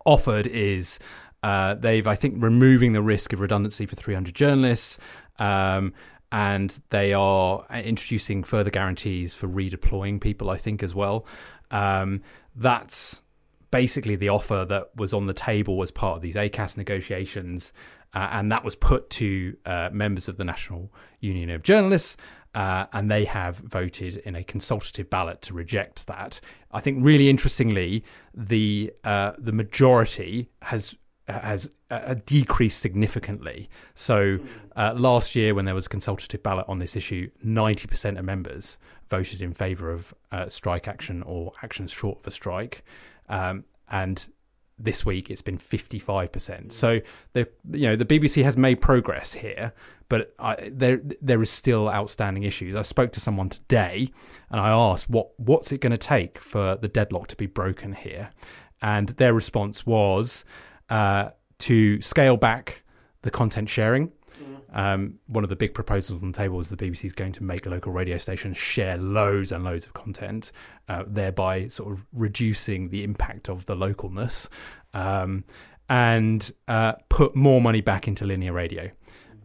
[0.05, 0.99] offered is
[1.43, 4.97] uh, they've, I think, removing the risk of redundancy for 300 journalists.
[5.39, 5.93] Um,
[6.31, 11.25] and they are introducing further guarantees for redeploying people, I think, as well.
[11.69, 12.21] Um,
[12.55, 13.21] that's
[13.71, 17.73] basically the offer that was on the table as part of these ACAS negotiations,
[18.13, 22.17] uh, and that was put to uh, members of the National Union of Journalists.
[22.55, 26.39] Uh, and they have voted in a consultative ballot to reject that.
[26.71, 30.95] I think, really interestingly, the uh, the majority has
[31.27, 33.69] has uh, decreased significantly.
[33.95, 34.37] So
[34.75, 38.25] uh, last year, when there was a consultative ballot on this issue, ninety percent of
[38.25, 38.77] members
[39.09, 42.83] voted in favour of uh, strike action or actions short of a strike,
[43.29, 44.27] um, and
[44.83, 46.71] this week it's been 55%.
[46.71, 47.01] So
[47.33, 49.73] the you know the BBC has made progress here,
[50.09, 52.75] but I, there there is still outstanding issues.
[52.75, 54.09] I spoke to someone today
[54.51, 57.93] and I asked what what's it going to take for the deadlock to be broken
[57.93, 58.31] here,
[58.81, 60.45] and their response was
[60.89, 62.83] uh, to scale back
[63.21, 64.11] the content sharing.
[64.73, 67.43] Um, one of the big proposals on the table is the BBC is going to
[67.43, 70.51] make local radio stations share loads and loads of content,
[70.89, 74.49] uh, thereby sort of reducing the impact of the localness,
[74.93, 75.43] um,
[75.89, 78.89] and uh, put more money back into linear radio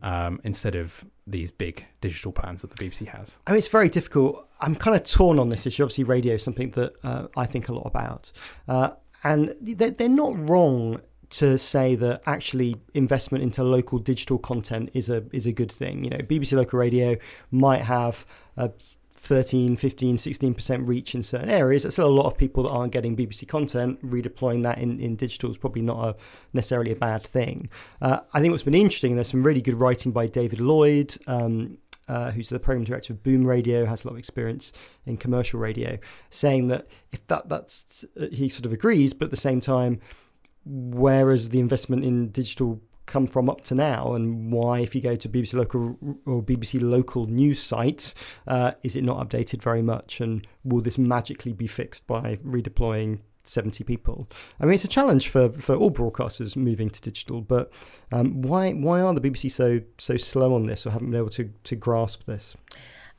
[0.02, 3.38] um, instead of these big digital plans that the BBC has.
[3.46, 4.48] I mean, it's very difficult.
[4.60, 5.82] I'm kind of torn on this issue.
[5.82, 8.32] Obviously, radio is something that uh, I think a lot about.
[8.66, 8.90] Uh,
[9.24, 15.10] and they're, they're not wrong to say that actually investment into local digital content is
[15.10, 16.04] a is a good thing.
[16.04, 17.16] You know, BBC Local Radio
[17.50, 18.24] might have
[18.56, 18.70] a
[19.18, 21.82] 13, 15, 16% reach in certain areas.
[21.82, 24.00] There's still a lot of people that aren't getting BBC content.
[24.08, 26.16] Redeploying that in, in digital is probably not a,
[26.52, 27.68] necessarily a bad thing.
[28.00, 31.16] Uh, I think what's been interesting, there's some really good writing by David Lloyd.
[31.26, 34.72] Um, uh, who's the program director of Boom Radio, has a lot of experience
[35.04, 35.98] in commercial radio,
[36.30, 40.00] saying that if that that's he sort of agrees, but at the same time,
[40.68, 45.16] whereas the investment in digital come from up to now, and why if you go
[45.16, 48.14] to BBC local or BBC local news sites,
[48.46, 53.20] uh, is it not updated very much, and will this magically be fixed by redeploying
[53.44, 54.28] 70 people.
[54.60, 57.72] I mean, it's a challenge for, for all broadcasters moving to digital, but
[58.12, 61.30] um, why why are the BBC so so slow on this or haven't been able
[61.30, 62.56] to, to grasp this?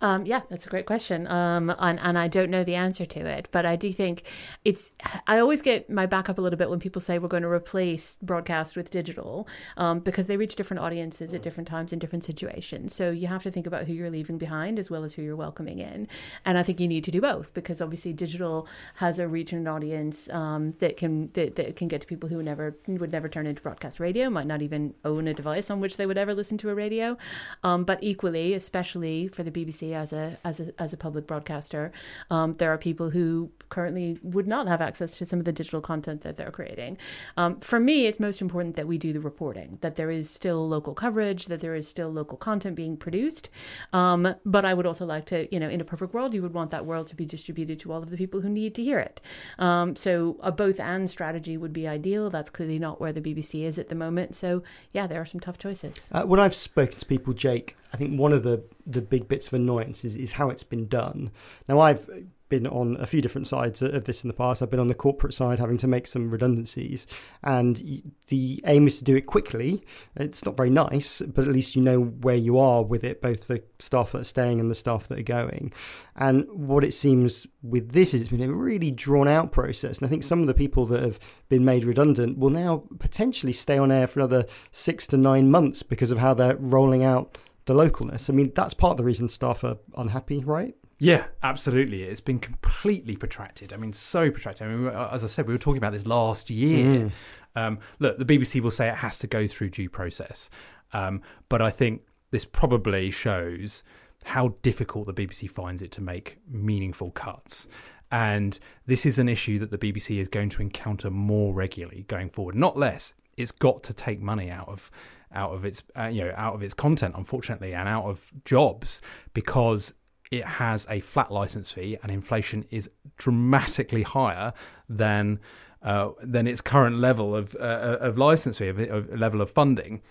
[0.01, 1.27] Um, yeah, that's a great question.
[1.27, 4.23] Um, and, and I don't know the answer to it, but I do think
[4.63, 4.91] it's,
[5.27, 7.49] I always get my back up a little bit when people say we're going to
[7.49, 12.23] replace broadcast with digital um, because they reach different audiences at different times in different
[12.23, 12.93] situations.
[12.93, 15.35] So you have to think about who you're leaving behind as well as who you're
[15.35, 16.07] welcoming in.
[16.45, 19.67] And I think you need to do both because obviously digital has a reach and
[19.67, 23.27] an audience um, that can that, that can get to people who never would never
[23.27, 26.33] turn into broadcast radio, might not even own a device on which they would ever
[26.33, 27.17] listen to a radio.
[27.63, 31.91] Um, but equally, especially for the BBC as a as a as a public broadcaster,
[32.30, 35.82] um, there are people who currently would not have access to some of the digital
[35.82, 36.97] content that they're creating.
[37.38, 40.67] Um, for me, it's most important that we do the reporting, that there is still
[40.67, 43.49] local coverage, that there is still local content being produced.
[43.93, 46.54] Um, but I would also like to, you know, in a perfect world, you would
[46.54, 48.99] want that world to be distributed to all of the people who need to hear
[48.99, 49.21] it.
[49.58, 52.30] Um, so a both and strategy would be ideal.
[52.30, 54.36] That's clearly not where the BBC is at the moment.
[54.36, 56.10] So yeah, there are some tough choices.
[56.12, 59.47] Uh, when I've spoken to people, Jake, I think one of the, the big bits
[59.47, 61.32] of annoyance is, is how it's been done.
[61.67, 62.10] Now, I've
[62.49, 64.62] been on a few different sides of this in the past.
[64.62, 67.06] I've been on the corporate side, having to make some redundancies,
[67.43, 69.84] and the aim is to do it quickly.
[70.15, 73.47] It's not very nice, but at least you know where you are with it, both
[73.47, 75.71] the staff that are staying and the staff that are going.
[76.15, 79.99] And what it seems with this is it's been a really drawn out process.
[79.99, 83.54] And I think some of the people that have been made redundant will now potentially
[83.54, 87.38] stay on air for another six to nine months because of how they're rolling out
[87.69, 88.32] the localness.
[88.32, 90.75] I mean, that's part of the reason staff are unhappy, right?
[90.97, 92.01] Yeah, absolutely.
[92.01, 93.73] It's been completely protracted.
[93.73, 94.67] I mean, so protracted.
[94.67, 96.86] I mean, as I said, we were talking about this last year.
[96.86, 97.12] Mm.
[97.55, 100.49] Um, look, the BBC will say it has to go through due process,
[100.93, 102.01] um, but I think
[102.32, 103.84] this probably shows
[104.25, 107.67] how difficult the BBC finds it to make meaningful cuts.
[108.12, 112.29] And this is an issue that the BBC is going to encounter more regularly going
[112.29, 113.13] forward, not less.
[113.38, 114.89] It's got to take money out of
[115.33, 119.01] out of its uh, you know out of its content, unfortunately, and out of jobs
[119.33, 119.93] because
[120.31, 124.53] it has a flat license fee and inflation is dramatically higher
[124.87, 125.39] than
[125.81, 130.01] uh, than its current level of uh, of license fee of, of, level of funding.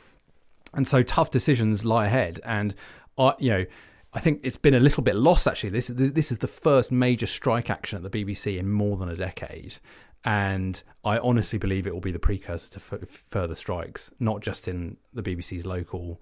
[0.75, 2.41] And so tough decisions lie ahead.
[2.45, 2.75] And
[3.17, 3.67] uh, you know
[4.13, 5.71] I think it's been a little bit lost actually.
[5.71, 9.17] This this is the first major strike action at the BBC in more than a
[9.17, 9.77] decade
[10.25, 14.69] and I honestly believe it will be the precursor to f- further strikes, not just
[14.69, 16.21] in the BBC's local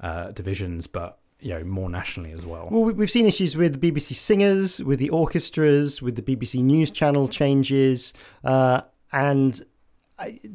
[0.00, 2.68] uh, divisions, but you know more nationally as well.
[2.70, 6.90] Well, we- we've seen issues with BBC singers, with the orchestras, with the BBC News
[6.90, 8.12] Channel changes,
[8.44, 9.64] uh, and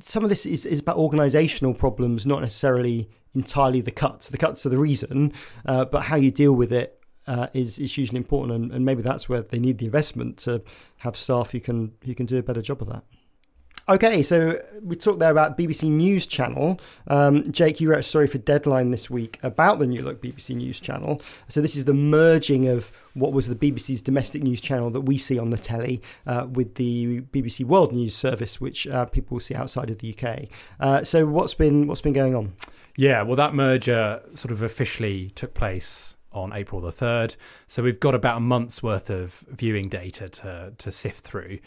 [0.01, 4.29] some of this is, is about organisational problems, not necessarily entirely the cuts.
[4.29, 5.33] The cuts are the reason,
[5.65, 6.98] uh, but how you deal with it
[7.29, 10.61] uh, is is hugely important, and, and maybe that's where they need the investment to
[10.97, 13.03] have staff who can who can do a better job of that.
[13.87, 16.79] Okay, so we talked there about BBC News Channel.
[17.07, 20.55] Um, Jake, you wrote a story for Deadline this week about the New Look BBC
[20.55, 21.19] News Channel.
[21.47, 25.17] So this is the merging of what was the BBC's domestic news channel that we
[25.17, 29.41] see on the telly uh, with the BBC World News Service, which uh, people will
[29.41, 30.49] see outside of the UK.
[30.79, 32.53] Uh, so what's been what's been going on?
[32.95, 37.35] Yeah, well, that merger sort of officially took place on April the 3rd.
[37.67, 41.59] So we've got about a month's worth of viewing data to, to sift through.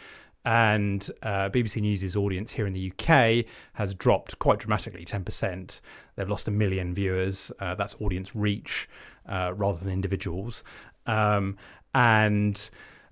[0.45, 5.81] And uh, BBC News' audience here in the UK has dropped quite dramatically 10%.
[6.17, 7.53] They've lost a million viewers.
[7.61, 8.89] Uh, that's audience reach
[9.29, 10.65] uh, rather than individuals.
[11.07, 11.57] Um,
[11.95, 12.71] and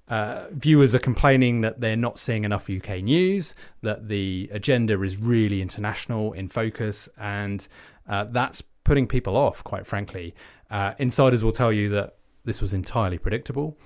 [0.09, 5.17] uh, viewers are complaining that they're not seeing enough UK news, that the agenda is
[5.17, 7.69] really international in focus, and
[8.09, 10.35] uh, that's putting people off, quite frankly.
[10.71, 13.77] Uh, insiders will tell you that this was entirely predictable.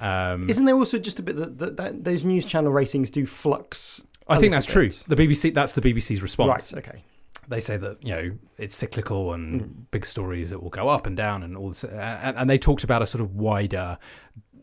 [0.00, 3.24] Um, Isn't there also just a bit that, that, that those news channel ratings do
[3.26, 4.02] flux?
[4.28, 4.90] I think that's true.
[5.06, 6.72] The BBC, that's the BBC's response.
[6.72, 6.84] Right.
[6.88, 7.04] Okay.
[7.48, 9.68] They say that you know it's cyclical and Hmm.
[9.90, 12.84] big stories that will go up and down and all this, and, and they talked
[12.84, 13.98] about a sort of wider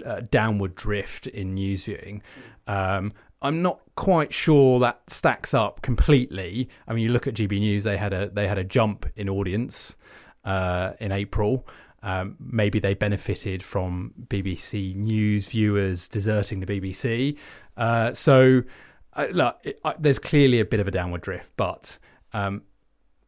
[0.05, 2.21] uh, downward drift in news viewing.
[2.67, 6.69] Um, I'm not quite sure that stacks up completely.
[6.87, 9.29] I mean, you look at GB News; they had a they had a jump in
[9.29, 9.95] audience
[10.45, 11.67] uh, in April.
[12.01, 17.37] Um, maybe they benefited from BBC News viewers deserting the BBC.
[17.75, 18.63] Uh, so,
[19.13, 21.99] uh, look, it, there's clearly a bit of a downward drift, but
[22.33, 22.61] um,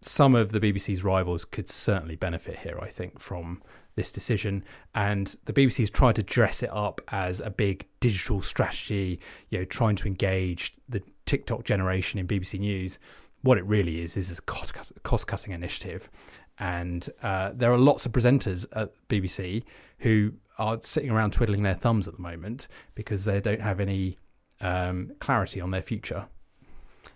[0.02, 3.62] some of the BBC's rivals could certainly benefit here, I think, from
[3.96, 4.64] this decision.
[4.96, 9.66] And the BBC's tried to dress it up as a big digital strategy, you know,
[9.66, 13.00] trying to engage the TikTok generation in BBC News.
[13.42, 16.10] What it really is is a cost cutting initiative,
[16.60, 19.64] and uh, there are lots of presenters at BBC
[20.00, 24.18] who are sitting around twiddling their thumbs at the moment because they don't have any
[24.60, 26.28] um, clarity on their future.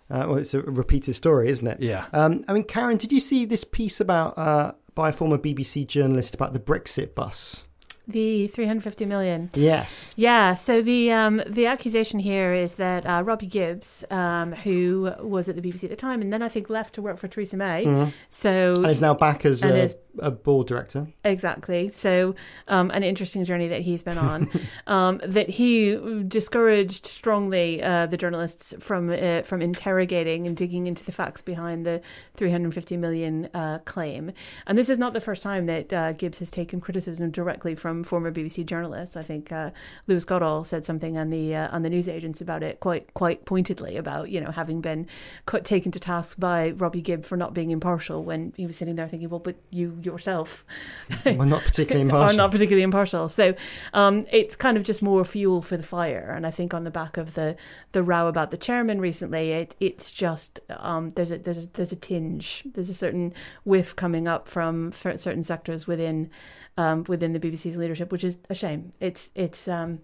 [0.08, 1.80] Uh, well, it's a repeated story, isn't it?
[1.80, 2.06] Yeah.
[2.12, 5.86] Um, I mean, Karin, did you see this piece about uh, by a former BBC
[5.86, 7.65] journalist about the Brexit bus?
[8.08, 9.50] The 350 million.
[9.54, 10.12] Yes.
[10.14, 15.48] Yeah, so the um, the accusation here is that uh, Robbie Gibbs, um, who was
[15.48, 17.56] at the BBC at the time, and then I think left to work for Theresa
[17.56, 17.84] May.
[17.84, 18.12] Mhm.
[18.30, 21.08] So And is now back as a, is- a board director.
[21.24, 21.90] Exactly.
[21.92, 22.34] So,
[22.68, 24.48] um, an interesting journey that he's been on.
[24.86, 25.96] um, that he
[26.28, 31.84] discouraged strongly uh, the journalists from uh, from interrogating and digging into the facts behind
[31.84, 32.00] the
[32.36, 34.30] 350 million uh, claim.
[34.66, 37.95] And this is not the first time that uh, Gibbs has taken criticism directly from
[38.04, 39.16] former BBC journalists.
[39.16, 39.70] I think uh,
[40.06, 43.44] Lewis Goodall said something on the uh, on the news agents about it quite quite
[43.44, 45.06] pointedly about you know having been
[45.46, 48.96] cut, taken to task by Robbie Gibb for not being impartial when he was sitting
[48.96, 50.64] there thinking, well, but you yourself
[51.24, 52.34] We're not particularly impartial.
[52.34, 53.28] are not particularly impartial.
[53.28, 53.54] So
[53.92, 56.32] um, it's kind of just more fuel for the fire.
[56.34, 57.56] And I think on the back of the
[57.92, 61.92] the row about the chairman recently, it it's just um, there's a there's a, there's
[61.92, 63.32] a tinge, there's a certain
[63.64, 66.30] whiff coming up from certain sectors within
[66.76, 68.90] um, within the BBC's leadership, which is a shame.
[69.00, 69.68] It's it's.
[69.68, 70.00] Um,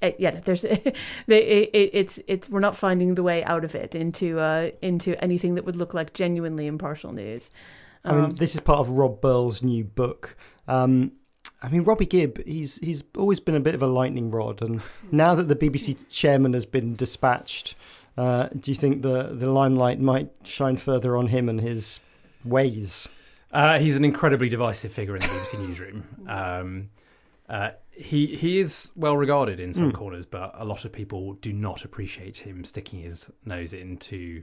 [0.00, 0.96] it, yeah, there's it,
[1.26, 5.56] it, it's it's we're not finding the way out of it into uh, into anything
[5.56, 7.50] that would look like genuinely impartial news.
[8.04, 10.36] I mean, Um, this is part of Rob Burley's new book.
[10.68, 11.12] Um,
[11.62, 14.80] I mean, Robbie Gibb, he's he's always been a bit of a lightning rod, and
[15.10, 17.74] now that the BBC chairman has been dispatched,
[18.16, 21.98] uh, do you think the the limelight might shine further on him and his
[22.44, 23.08] ways?
[23.50, 26.04] Uh, he's an incredibly divisive figure in the BBC newsroom.
[26.28, 26.90] Um,
[27.48, 29.94] uh, he he is well regarded in some Mm.
[29.94, 34.42] corners, but a lot of people do not appreciate him sticking his nose into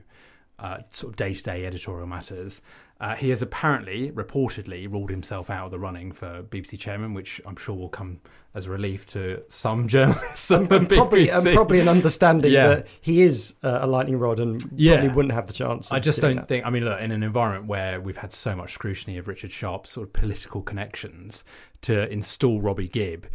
[0.58, 2.60] uh, sort of day to day editorial matters.
[2.98, 7.42] Uh, he has apparently, reportedly, ruled himself out of the running for BBC chairman, which
[7.44, 8.20] I'm sure will come
[8.54, 12.68] as a relief to some journalists the Probably, and probably an understanding Yeah.
[12.68, 14.94] that he is uh, a lightning rod and Yeah.
[14.96, 15.92] probably wouldn't have the chance.
[15.92, 16.48] I just don't that.
[16.48, 16.64] think.
[16.64, 19.90] I mean, look, in an environment where we've had so much scrutiny of Richard Sharp's
[19.90, 21.44] sort of political connections,
[21.82, 23.26] to install Robbie Gibb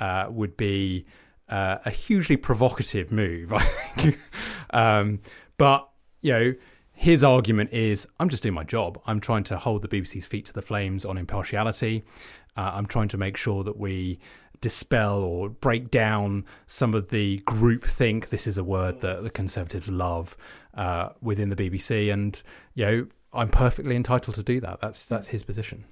[0.00, 1.06] uh, would be
[1.48, 3.52] uh, a hugely provocative move.
[3.52, 4.18] I think.
[4.70, 5.20] um,
[5.56, 5.88] but
[6.20, 6.54] you know,
[6.94, 9.00] his argument is, I'm just doing my job.
[9.06, 12.04] I'm trying to hold the BBC's feet to the flames on impartiality.
[12.56, 14.20] Uh, I'm trying to make sure that we
[14.60, 18.28] dispel or break down some of the group think.
[18.30, 20.36] This is a word that the Conservatives love
[20.74, 22.40] uh, within the BBC, and
[22.74, 24.80] you know I'm perfectly entitled to do that.
[24.80, 25.84] That's that's his position.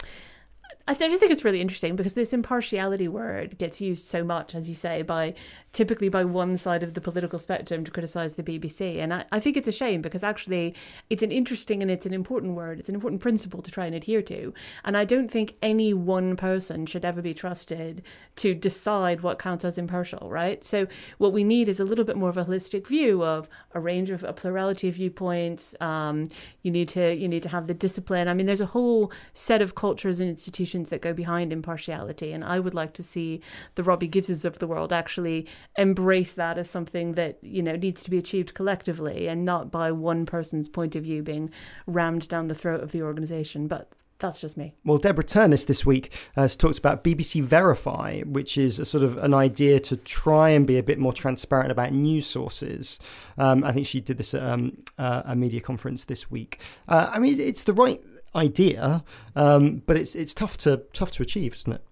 [0.89, 4.69] I just think it's really interesting because this impartiality word gets used so much, as
[4.69, 5.35] you say, by
[5.73, 8.99] typically by one side of the political spectrum to criticize the BBC.
[8.99, 10.75] And I, I, think it's a shame because actually
[11.09, 12.79] it's an interesting and it's an important word.
[12.79, 14.53] It's an important principle to try and adhere to.
[14.85, 18.03] And I don't think any one person should ever be trusted
[18.37, 20.63] to decide what counts as impartial, right?
[20.63, 23.81] So what we need is a little bit more of a holistic view of a
[23.81, 25.75] range of a plurality of viewpoints.
[25.81, 26.29] Um,
[26.63, 28.29] you need to you need to have the discipline.
[28.29, 32.33] I mean, there's a whole set of cultures and institutions that go behind impartiality.
[32.33, 33.41] And I would like to see
[33.75, 35.47] the Robbie Gibbses of the world actually
[35.77, 39.93] embrace that as something that you know needs to be achieved collectively and not by
[39.93, 41.51] one person's point of view being
[41.87, 43.93] rammed down the throat of the organization but
[44.23, 44.73] that's just me.
[44.85, 49.19] Well, Deborah Turness this week has talked about BBC Verify, which is a sort of
[49.19, 53.01] an idea to try and be a bit more transparent about news sources.
[53.37, 56.61] Um, I think she did this at um, uh, a media conference this week.
[56.89, 58.01] Uh, I mean, it's the right
[58.35, 59.05] idea,
[59.37, 61.83] um, but it's it's tough to tough to achieve, isn't it?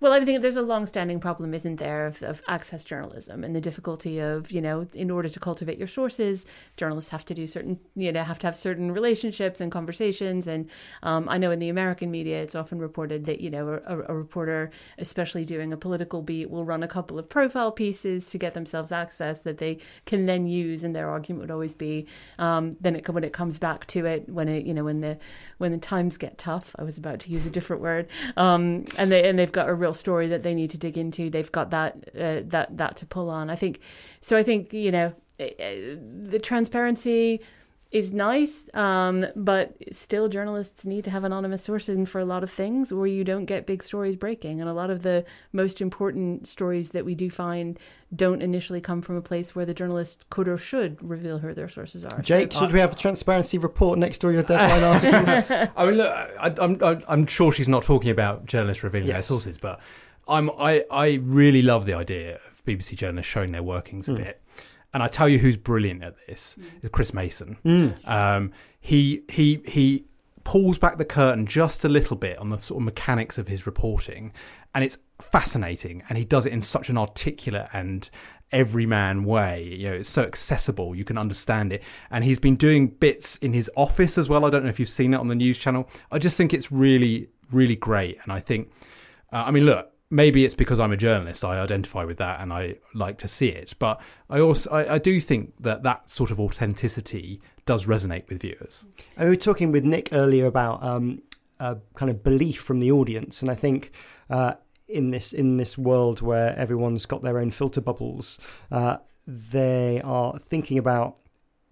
[0.00, 3.60] Well, I think there's a long-standing problem, isn't there, of, of, access journalism and the
[3.60, 6.46] difficulty of, you know, in order to cultivate your sources,
[6.76, 10.46] journalists have to do certain, you know, have to have certain relationships and conversations.
[10.46, 10.70] And
[11.02, 14.14] um, I know in the American media, it's often reported that, you know, a, a,
[14.14, 18.54] reporter, especially doing a political beat, will run a couple of profile pieces to get
[18.54, 20.84] themselves access that they can then use.
[20.84, 22.06] And their argument would always be,
[22.38, 25.18] um, then it, when it comes back to it, when it, you know, when the
[25.58, 29.10] when the times get tough, I was about to use a different word, um, and
[29.10, 31.30] they and they've got a real real story that they need to dig into.
[31.30, 33.50] They've got that uh, that that to pull on.
[33.50, 33.80] I think
[34.20, 34.36] so.
[34.36, 35.96] I think you know eh, eh,
[36.34, 37.40] the transparency
[37.90, 42.50] is nice, um, but still journalists need to have anonymous sourcing for a lot of
[42.50, 44.60] things, or you don't get big stories breaking.
[44.60, 47.78] And a lot of the most important stories that we do find
[48.14, 51.68] don't initially come from a place where the journalist could or should reveal who their
[51.68, 52.20] sources are.
[52.20, 55.70] Jake, so, should uh, we have a transparency report next to your deadline articles?
[55.74, 59.14] I mean, look, I, am I'm, I'm sure she's not talking about journalists revealing yes.
[59.14, 59.80] their sources, but
[60.28, 64.16] I'm I I really love the idea of BBC journalists showing their workings a mm.
[64.18, 64.42] bit.
[64.94, 66.84] And I tell you who's brilliant at this mm.
[66.84, 67.58] is Chris Mason.
[67.64, 68.08] Mm.
[68.08, 70.04] Um, he he he
[70.44, 73.66] pulls back the curtain just a little bit on the sort of mechanics of his
[73.66, 74.32] reporting,
[74.74, 76.02] and it's fascinating.
[76.08, 78.08] And he does it in such an articulate and
[78.50, 79.62] everyman way.
[79.62, 81.82] You know, it's so accessible, you can understand it.
[82.10, 84.44] And he's been doing bits in his office as well.
[84.44, 85.88] I don't know if you've seen it on the news channel.
[86.10, 88.18] I just think it's really, really great.
[88.22, 88.72] And I think,
[89.32, 91.44] uh, I mean, look, maybe it's because I'm a journalist.
[91.44, 93.74] I identify with that and I like to see it.
[93.78, 94.00] But
[94.30, 98.86] I also I, I do think that that sort of authenticity does resonate with viewers.
[99.16, 101.22] And we were talking with Nick earlier about um,
[101.58, 103.92] kind of belief from the audience, and I think.
[104.30, 104.54] Uh,
[104.88, 108.38] in this in this world where everyone's got their own filter bubbles,
[108.72, 108.96] uh,
[109.26, 111.18] they are thinking about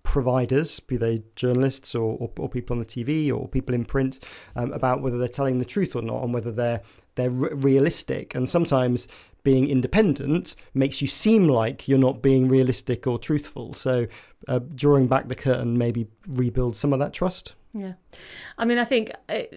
[0.03, 4.22] providers, be they journalists or, or, or, people on the TV or people in print,
[4.55, 6.82] um, about whether they're telling the truth or not, and whether they're
[7.17, 8.35] they're realistic.
[8.35, 9.09] And sometimes
[9.43, 13.75] being independent makes you seem like you're not being realistic or truthful.
[13.75, 14.07] So,
[14.49, 17.55] uh, drawing back the curtain maybe rebuild some of that trust.
[17.79, 17.93] Yeah.
[18.57, 19.49] I mean, I think I,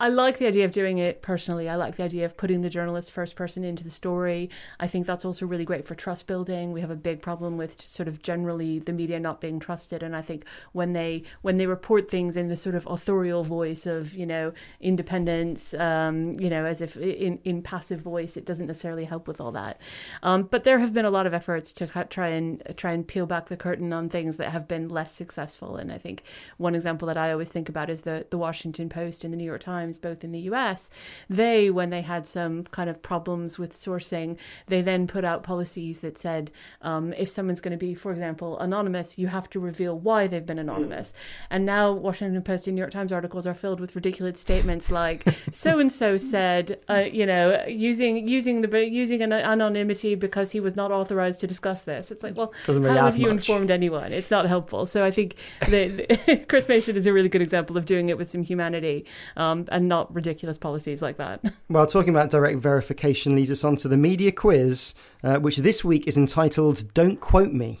[0.00, 1.68] I, like the idea of doing it personally.
[1.68, 4.48] I like the idea of putting the journalist first person into the story.
[4.80, 6.72] I think that's also really great for trust building.
[6.72, 10.16] We have a big problem with sort of generally the media not being trusted, and
[10.16, 14.14] I think when they when they report things in the sort of authorial voice of
[14.14, 19.04] you know independence, um, you know, as if in in passive voice, it doesn't necessarily
[19.04, 19.78] help with all that.
[20.22, 23.26] Um, but there have been a lot of efforts to try and try and peel
[23.26, 26.22] back the curtain on things that have been less successful, and I think
[26.56, 29.44] one example that I always think about is the the Washington Post and the New
[29.44, 30.90] York Times, both in the US,
[31.28, 34.36] they, when they had some kind of problems with sourcing,
[34.66, 36.50] they then put out policies that said
[36.82, 40.46] um, if someone's going to be, for example, anonymous, you have to reveal why they've
[40.46, 41.12] been anonymous.
[41.50, 45.24] And now Washington Post and New York Times articles are filled with ridiculous statements like
[45.52, 50.60] so and so said, uh, you know, using using the using an anonymity because he
[50.60, 52.10] was not authorized to discuss this.
[52.10, 53.48] It's like, well, how have you much.
[53.48, 54.12] informed anyone?
[54.12, 54.86] It's not helpful.
[54.86, 58.28] So I think that Chris Mason is a really good example of doing it with
[58.28, 59.04] some humanity
[59.36, 61.40] um, and not ridiculous policies like that.
[61.68, 64.94] Well, talking about direct verification leads us on to the media quiz,
[65.24, 67.80] uh, which this week is entitled Don't Quote Me.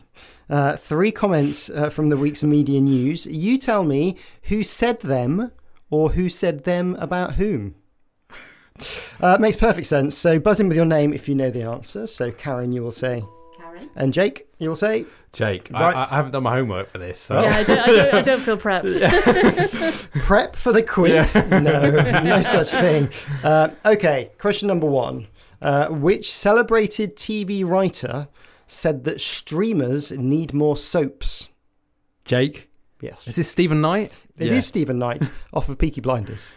[0.50, 3.26] Uh, three comments uh, from the week's media news.
[3.26, 5.52] You tell me who said them
[5.88, 7.76] or who said them about whom.
[9.20, 10.16] Uh, makes perfect sense.
[10.16, 12.06] So buzz in with your name if you know the answer.
[12.06, 13.24] So Karin, you will say
[13.94, 15.04] and Jake, you'll say?
[15.32, 15.68] Jake.
[15.72, 15.94] Right.
[15.94, 17.20] I, I, haven't done my homework for this.
[17.20, 17.40] So.
[17.40, 20.10] Yeah, I don't, I, don't, I don't feel prepped.
[20.24, 21.34] Prep for the quiz?
[21.34, 21.58] Yeah.
[21.60, 23.10] No, no such thing.
[23.44, 25.28] Uh, okay, question number one.
[25.60, 28.28] Uh, which celebrated TV writer
[28.66, 31.48] said that streamers need more soaps?
[32.24, 32.68] Jake,
[33.00, 33.26] Yes.
[33.28, 34.12] is this Steven Knight?
[34.38, 34.60] It is Yeah.
[34.60, 36.54] Steven Knight off of Peaky Blinders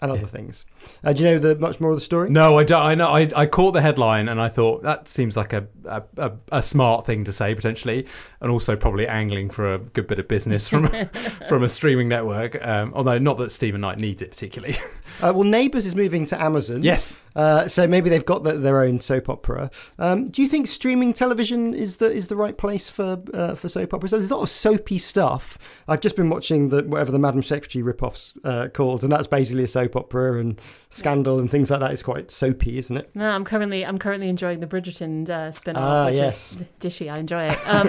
[0.00, 0.66] and other things.
[1.02, 2.28] Uh, do you know the much more of the story?
[2.28, 2.82] No, I don't.
[2.82, 3.08] I know.
[3.08, 6.62] I, I caught the headline and I thought that seems like a, a, a, a
[6.62, 8.06] smart thing to say potentially,
[8.40, 10.86] and also probably angling for a good bit of business from
[11.48, 12.64] from a streaming network.
[12.66, 14.76] Um, although not that Steven Knight needs it particularly.
[15.20, 16.82] Uh, well, Neighbours is moving to Amazon.
[16.82, 17.18] yes.
[17.36, 19.70] Uh, so maybe they've got the, their own soap opera.
[20.00, 23.68] Um, do you think streaming television is the is the right place for uh, for
[23.68, 24.10] soap operas?
[24.10, 25.56] There's a lot of soapy stuff.
[25.86, 29.62] I've just been watching the whatever the Madam Secretary ripoffs uh, called, and that's basically
[29.62, 30.60] a soap opera and
[30.90, 31.92] scandal and things like that.
[31.92, 33.08] It's quite soapy, isn't it?
[33.14, 36.56] No, I'm currently I'm currently enjoying the Bridgerton uh, spin-off, Ah, which yes.
[36.56, 37.08] is dishy.
[37.12, 37.68] I enjoy it.
[37.68, 37.86] Um,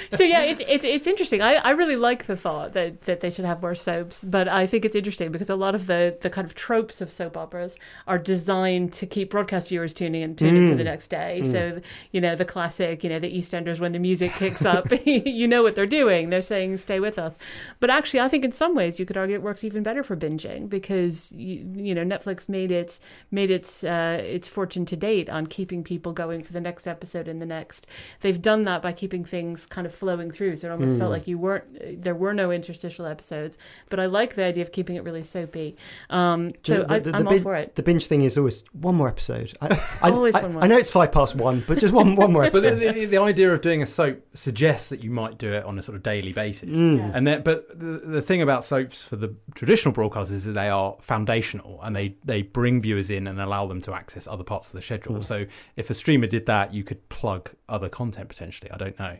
[0.12, 1.42] so yeah, it's it's it's interesting.
[1.42, 4.66] I, I really like the thought that, that they should have more soaps, but I
[4.66, 7.76] think it's interesting because a lot of the the kind of tropes of soap operas
[8.06, 11.42] are designed to keep broadcast viewers tuning in tuning for the next day.
[11.50, 11.80] So
[12.10, 15.62] you know the classic, you know the EastEnders when the music kicks up, you know
[15.62, 16.30] what they're doing.
[16.30, 17.38] They're saying stay with us.
[17.80, 20.16] But actually, I think in some ways you could argue it works even better for
[20.16, 25.28] binging because you, you know Netflix made its made its uh, its fortune to date
[25.28, 27.86] on keeping people going for the next episode and the next.
[28.20, 31.26] They've done that by keeping things kind of flowing through, so it almost felt like
[31.26, 33.58] you weren't there were no interstitial episodes.
[33.88, 35.76] But I like the idea of keeping it really soapy.
[36.10, 37.76] Um, Um, do you so know, the, the, I'm the all bin- for it.
[37.76, 39.56] The binge thing is always one more episode.
[39.60, 40.64] I, I, Always I, one more.
[40.64, 42.80] I know it's five past one, but just one one more But episode.
[42.80, 45.78] the, the, the idea of doing a soap suggests that you might do it on
[45.78, 46.70] a sort of daily basis.
[46.70, 47.14] Mm.
[47.14, 50.68] And then, but the, the thing about soaps for the traditional broadcasters is that they
[50.68, 54.68] are foundational and they, they bring viewers in and allow them to access other parts
[54.68, 55.16] of the schedule.
[55.16, 55.24] Mm.
[55.24, 58.70] So if a streamer did that, you could plug other content potentially.
[58.70, 59.16] I don't know.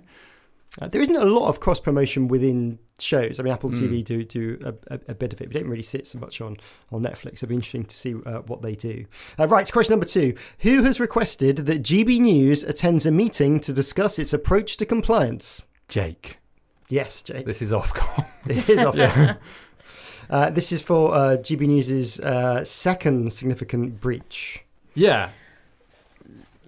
[0.80, 3.38] Uh, there isn't a lot of cross promotion within shows.
[3.38, 3.78] I mean, Apple Mm.
[3.80, 5.48] TV do do a, a, a bit of it.
[5.48, 6.56] We don't really see it so much on
[6.90, 7.34] on Netflix.
[7.34, 9.04] It'll be interesting to see uh, what they do.
[9.38, 13.72] Uh, right, question number two: Who has requested that GB News attends a meeting to
[13.72, 15.62] discuss its approach to compliance?
[15.88, 16.38] Jake,
[16.88, 17.44] Yes, Jake.
[17.44, 18.26] this is Ofcom.
[18.46, 18.96] This is off.
[20.30, 24.64] Uh, this is for uh, GB News's uh, second significant breach.
[24.94, 25.30] yeah.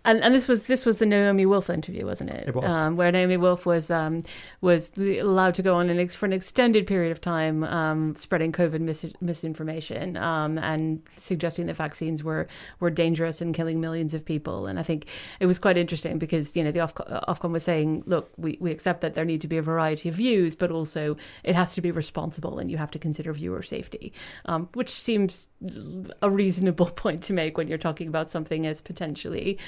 [0.05, 2.49] And, and this was this was the Naomi Wolf interview, wasn't it?
[2.49, 2.71] It was.
[2.71, 4.23] um, where Naomi Wolf was um,
[4.61, 8.53] was allowed to go on an ex- for an extended period of time, um, spreading
[8.53, 12.47] COVID mis- misinformation um, and suggesting that vaccines were
[12.81, 14.67] were dangerous and killing millions of people.
[14.67, 15.09] And I think
[15.41, 18.71] it was quite interesting because you know the Ofcom, Ofcom was saying, look, we, we
[18.71, 21.81] accept that there need to be a variety of views, but also it has to
[21.81, 24.13] be responsible, and you have to consider viewer safety,
[24.45, 25.49] um, which seems
[26.21, 29.59] a reasonable point to make when you're talking about something as potentially potentially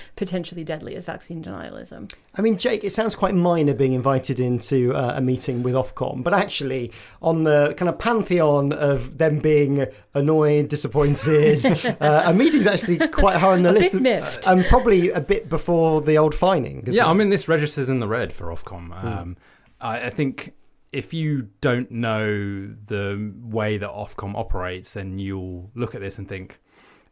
[0.64, 2.12] deadly as vaccine denialism.
[2.36, 6.22] I mean, Jake, it sounds quite minor being invited into uh, a meeting with Ofcom,
[6.22, 11.64] but actually, on the kind of pantheon of them being annoyed, disappointed,
[12.00, 13.92] uh, a meeting's actually quite high on the A list.
[13.92, 14.46] bit miffed.
[14.46, 16.82] And probably a bit before the old fining.
[16.82, 17.10] isn't Yeah, it?
[17.10, 19.04] I mean, this registers in the red for Ofcom.
[19.04, 19.36] Um,
[19.80, 20.52] I, I think
[20.92, 26.28] if you don't know the way that Ofcom operates, then you'll look at this and
[26.28, 26.58] think,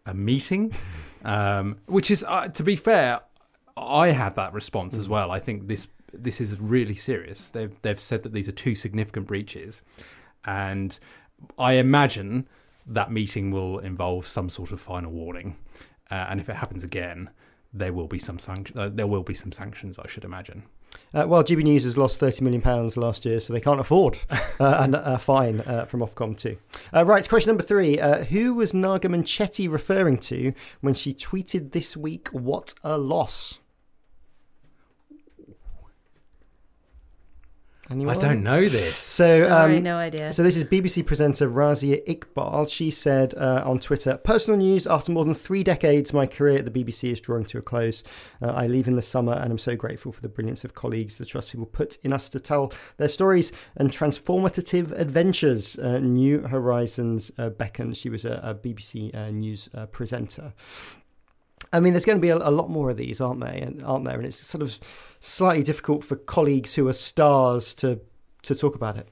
[0.07, 0.73] a meeting?
[1.25, 3.21] um, which is, uh, to be fair,
[3.77, 5.31] I had that response as well.
[5.31, 7.49] I think this this is really serious.
[7.49, 9.81] They've they've said that these are two significant breaches,
[10.45, 10.99] and
[11.59, 12.49] I imagine
[12.87, 15.57] that meeting will involve some sort of final warning.
[16.11, 17.31] Uh, and if it happens again,
[17.73, 18.79] there will be some sanction.
[18.79, 20.65] Uh, there will be some sanctions, I should imagine.
[21.15, 24.89] Uh, well, GB News has lost £30 million last year, so they can't afford uh,
[24.93, 26.57] a, a fine uh, from Ofcom too.
[26.93, 28.01] Uh, right, question number three.
[28.01, 33.61] Uh, who was Naga Munchetty referring to when she tweeted this week, what a loss?
[37.91, 38.17] Anyone?
[38.17, 38.97] I don't know this.
[38.97, 40.33] So, Sorry, um, no idea.
[40.33, 42.71] So this is BBC presenter Razia Iqbal.
[42.71, 46.65] She said uh, on Twitter, "Personal news: After more than three decades, my career at
[46.65, 48.03] the BBC is drawing to a close.
[48.41, 51.19] Uh, I leave in the summer, and I'm so grateful for the brilliance of colleagues,
[51.19, 55.79] the trust people put in us to tell their stories and transformative adventures.
[55.79, 57.93] Uh, New Horizons uh, beckon.
[57.93, 60.55] She was a, a BBC uh, news uh, presenter."
[61.75, 63.61] I mean, there's going to be a, a lot more of these, aren't they?
[63.61, 64.17] And aren't there?
[64.17, 64.79] And it's sort of
[65.21, 68.01] slightly difficult for colleagues who are stars to
[68.43, 69.09] to talk about it.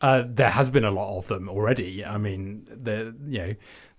[0.00, 2.04] Uh, there has been a lot of them already.
[2.04, 3.54] I mean, the you know,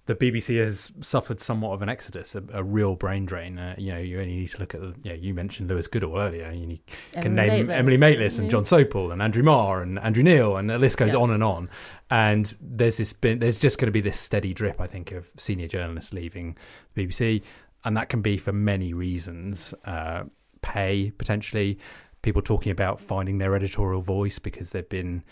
[0.06, 3.58] the BBC has suffered somewhat of an exodus, a, a real brain drain.
[3.58, 4.94] Uh, you know, you only need to look at the.
[5.04, 6.52] You, you mentioned Lewis Goodall earlier.
[6.52, 6.82] You need,
[7.14, 7.74] can Emily name Maitlis.
[7.78, 11.14] Emily Maitlis and Jon Sopel and Andrew Marr and Andrew Neil, and the list goes
[11.14, 11.20] Yeah.
[11.20, 11.70] on and on.
[12.10, 15.30] And there's this been there's just going to be this steady drip, I think, of
[15.38, 16.58] senior journalists leaving
[16.96, 17.42] the BBC,
[17.86, 19.74] and that can be for many reasons.
[19.86, 20.24] Uh,
[20.62, 21.78] pay potentially,
[22.22, 25.24] people talking about finding their editorial voice because they've been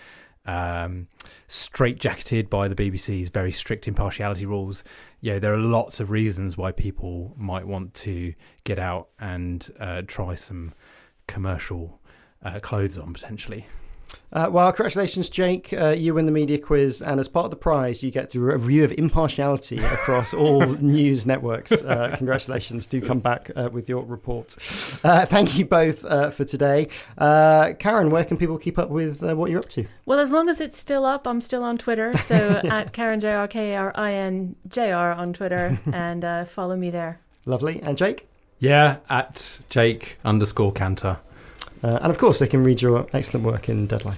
[0.46, 1.08] um,
[1.48, 4.84] straitjacketed by the BBC's very strict impartiality rules.
[5.20, 8.34] Yeah, there are lots of reasons why people might want to
[8.64, 10.74] get out and uh, try some
[11.28, 12.00] commercial
[12.44, 13.68] uh, clothes on potentially.
[14.34, 15.74] Uh, well, congratulations, Jake.
[15.74, 18.40] Uh, you win the media quiz, and as part of the prize, you get to
[18.40, 21.72] a review of impartiality across all news networks.
[21.74, 22.86] Uh, congratulations.
[22.86, 24.56] Do come back uh, with your report.
[25.04, 26.88] Uh, thank you both uh, for today.
[27.18, 29.86] Karin, where can people keep up with what you're up to?
[30.06, 32.18] Well, as long as it's still up, I'm still on Twitter.
[32.18, 36.78] So at Karin J R K R I N J R on Twitter, and follow
[36.78, 37.20] me there.
[37.46, 37.82] Lovely.
[37.82, 38.28] And Jake?
[38.60, 41.18] Yeah, at Jake underscore Kanter.
[41.84, 44.18] Uh, and of course, they can read your excellent work in Deadline.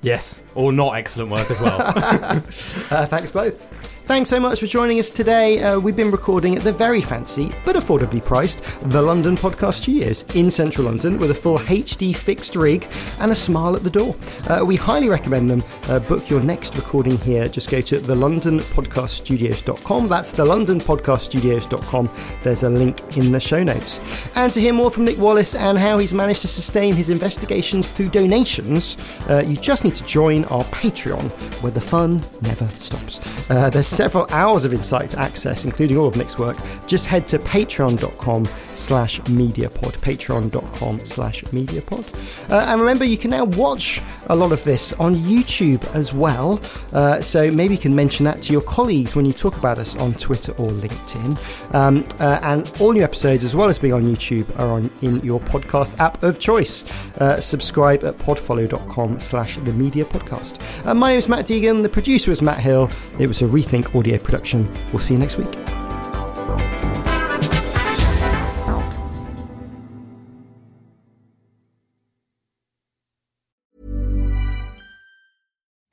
[0.00, 1.80] Yes, or not excellent work as well.
[1.80, 3.66] uh, thanks both.
[4.08, 5.62] Thanks so much for joining us today.
[5.62, 10.24] Uh, we've been recording at the very fancy but affordably priced The London Podcast Studios
[10.34, 12.88] in central London with a full HD fixed rig
[13.20, 14.16] and a smile at the door.
[14.48, 15.62] Uh, we highly recommend them.
[15.88, 17.48] Uh, book your next recording here.
[17.48, 20.08] Just go to thelondonpodcaststudios.com.
[20.08, 22.10] That's thelondonpodcaststudios.com.
[22.42, 24.00] There's a link in the show notes.
[24.34, 27.90] And to hear more from Nick Wallis and how he's managed to sustain his investigations
[27.90, 28.96] through donations,
[29.28, 31.30] uh, you just need to join our Patreon
[31.62, 33.20] where the fun never stops.
[33.50, 37.26] Uh, there's several hours of insight to access, including all of Nick's work, just head
[37.26, 38.44] to patreon.com
[38.74, 39.90] slash mediapod.
[39.98, 42.04] Patreon.com slash mediapod.
[42.48, 46.60] Uh, and remember, you can now watch a lot of this on YouTube as well.
[46.92, 49.96] Uh, so maybe you can mention that to your colleagues when you talk about us
[49.96, 51.74] on Twitter or LinkedIn.
[51.74, 55.20] Um, uh, and all new episodes, as well as being on YouTube, are on in
[55.20, 56.84] your podcast app of choice.
[57.18, 60.60] Uh, subscribe at podfollow.com slash the media podcast.
[60.86, 61.82] Uh, my name is Matt Deegan.
[61.82, 62.90] The producer is Matt Hill.
[63.18, 64.72] It was a Rethink audio production.
[64.92, 65.77] We'll see you next week.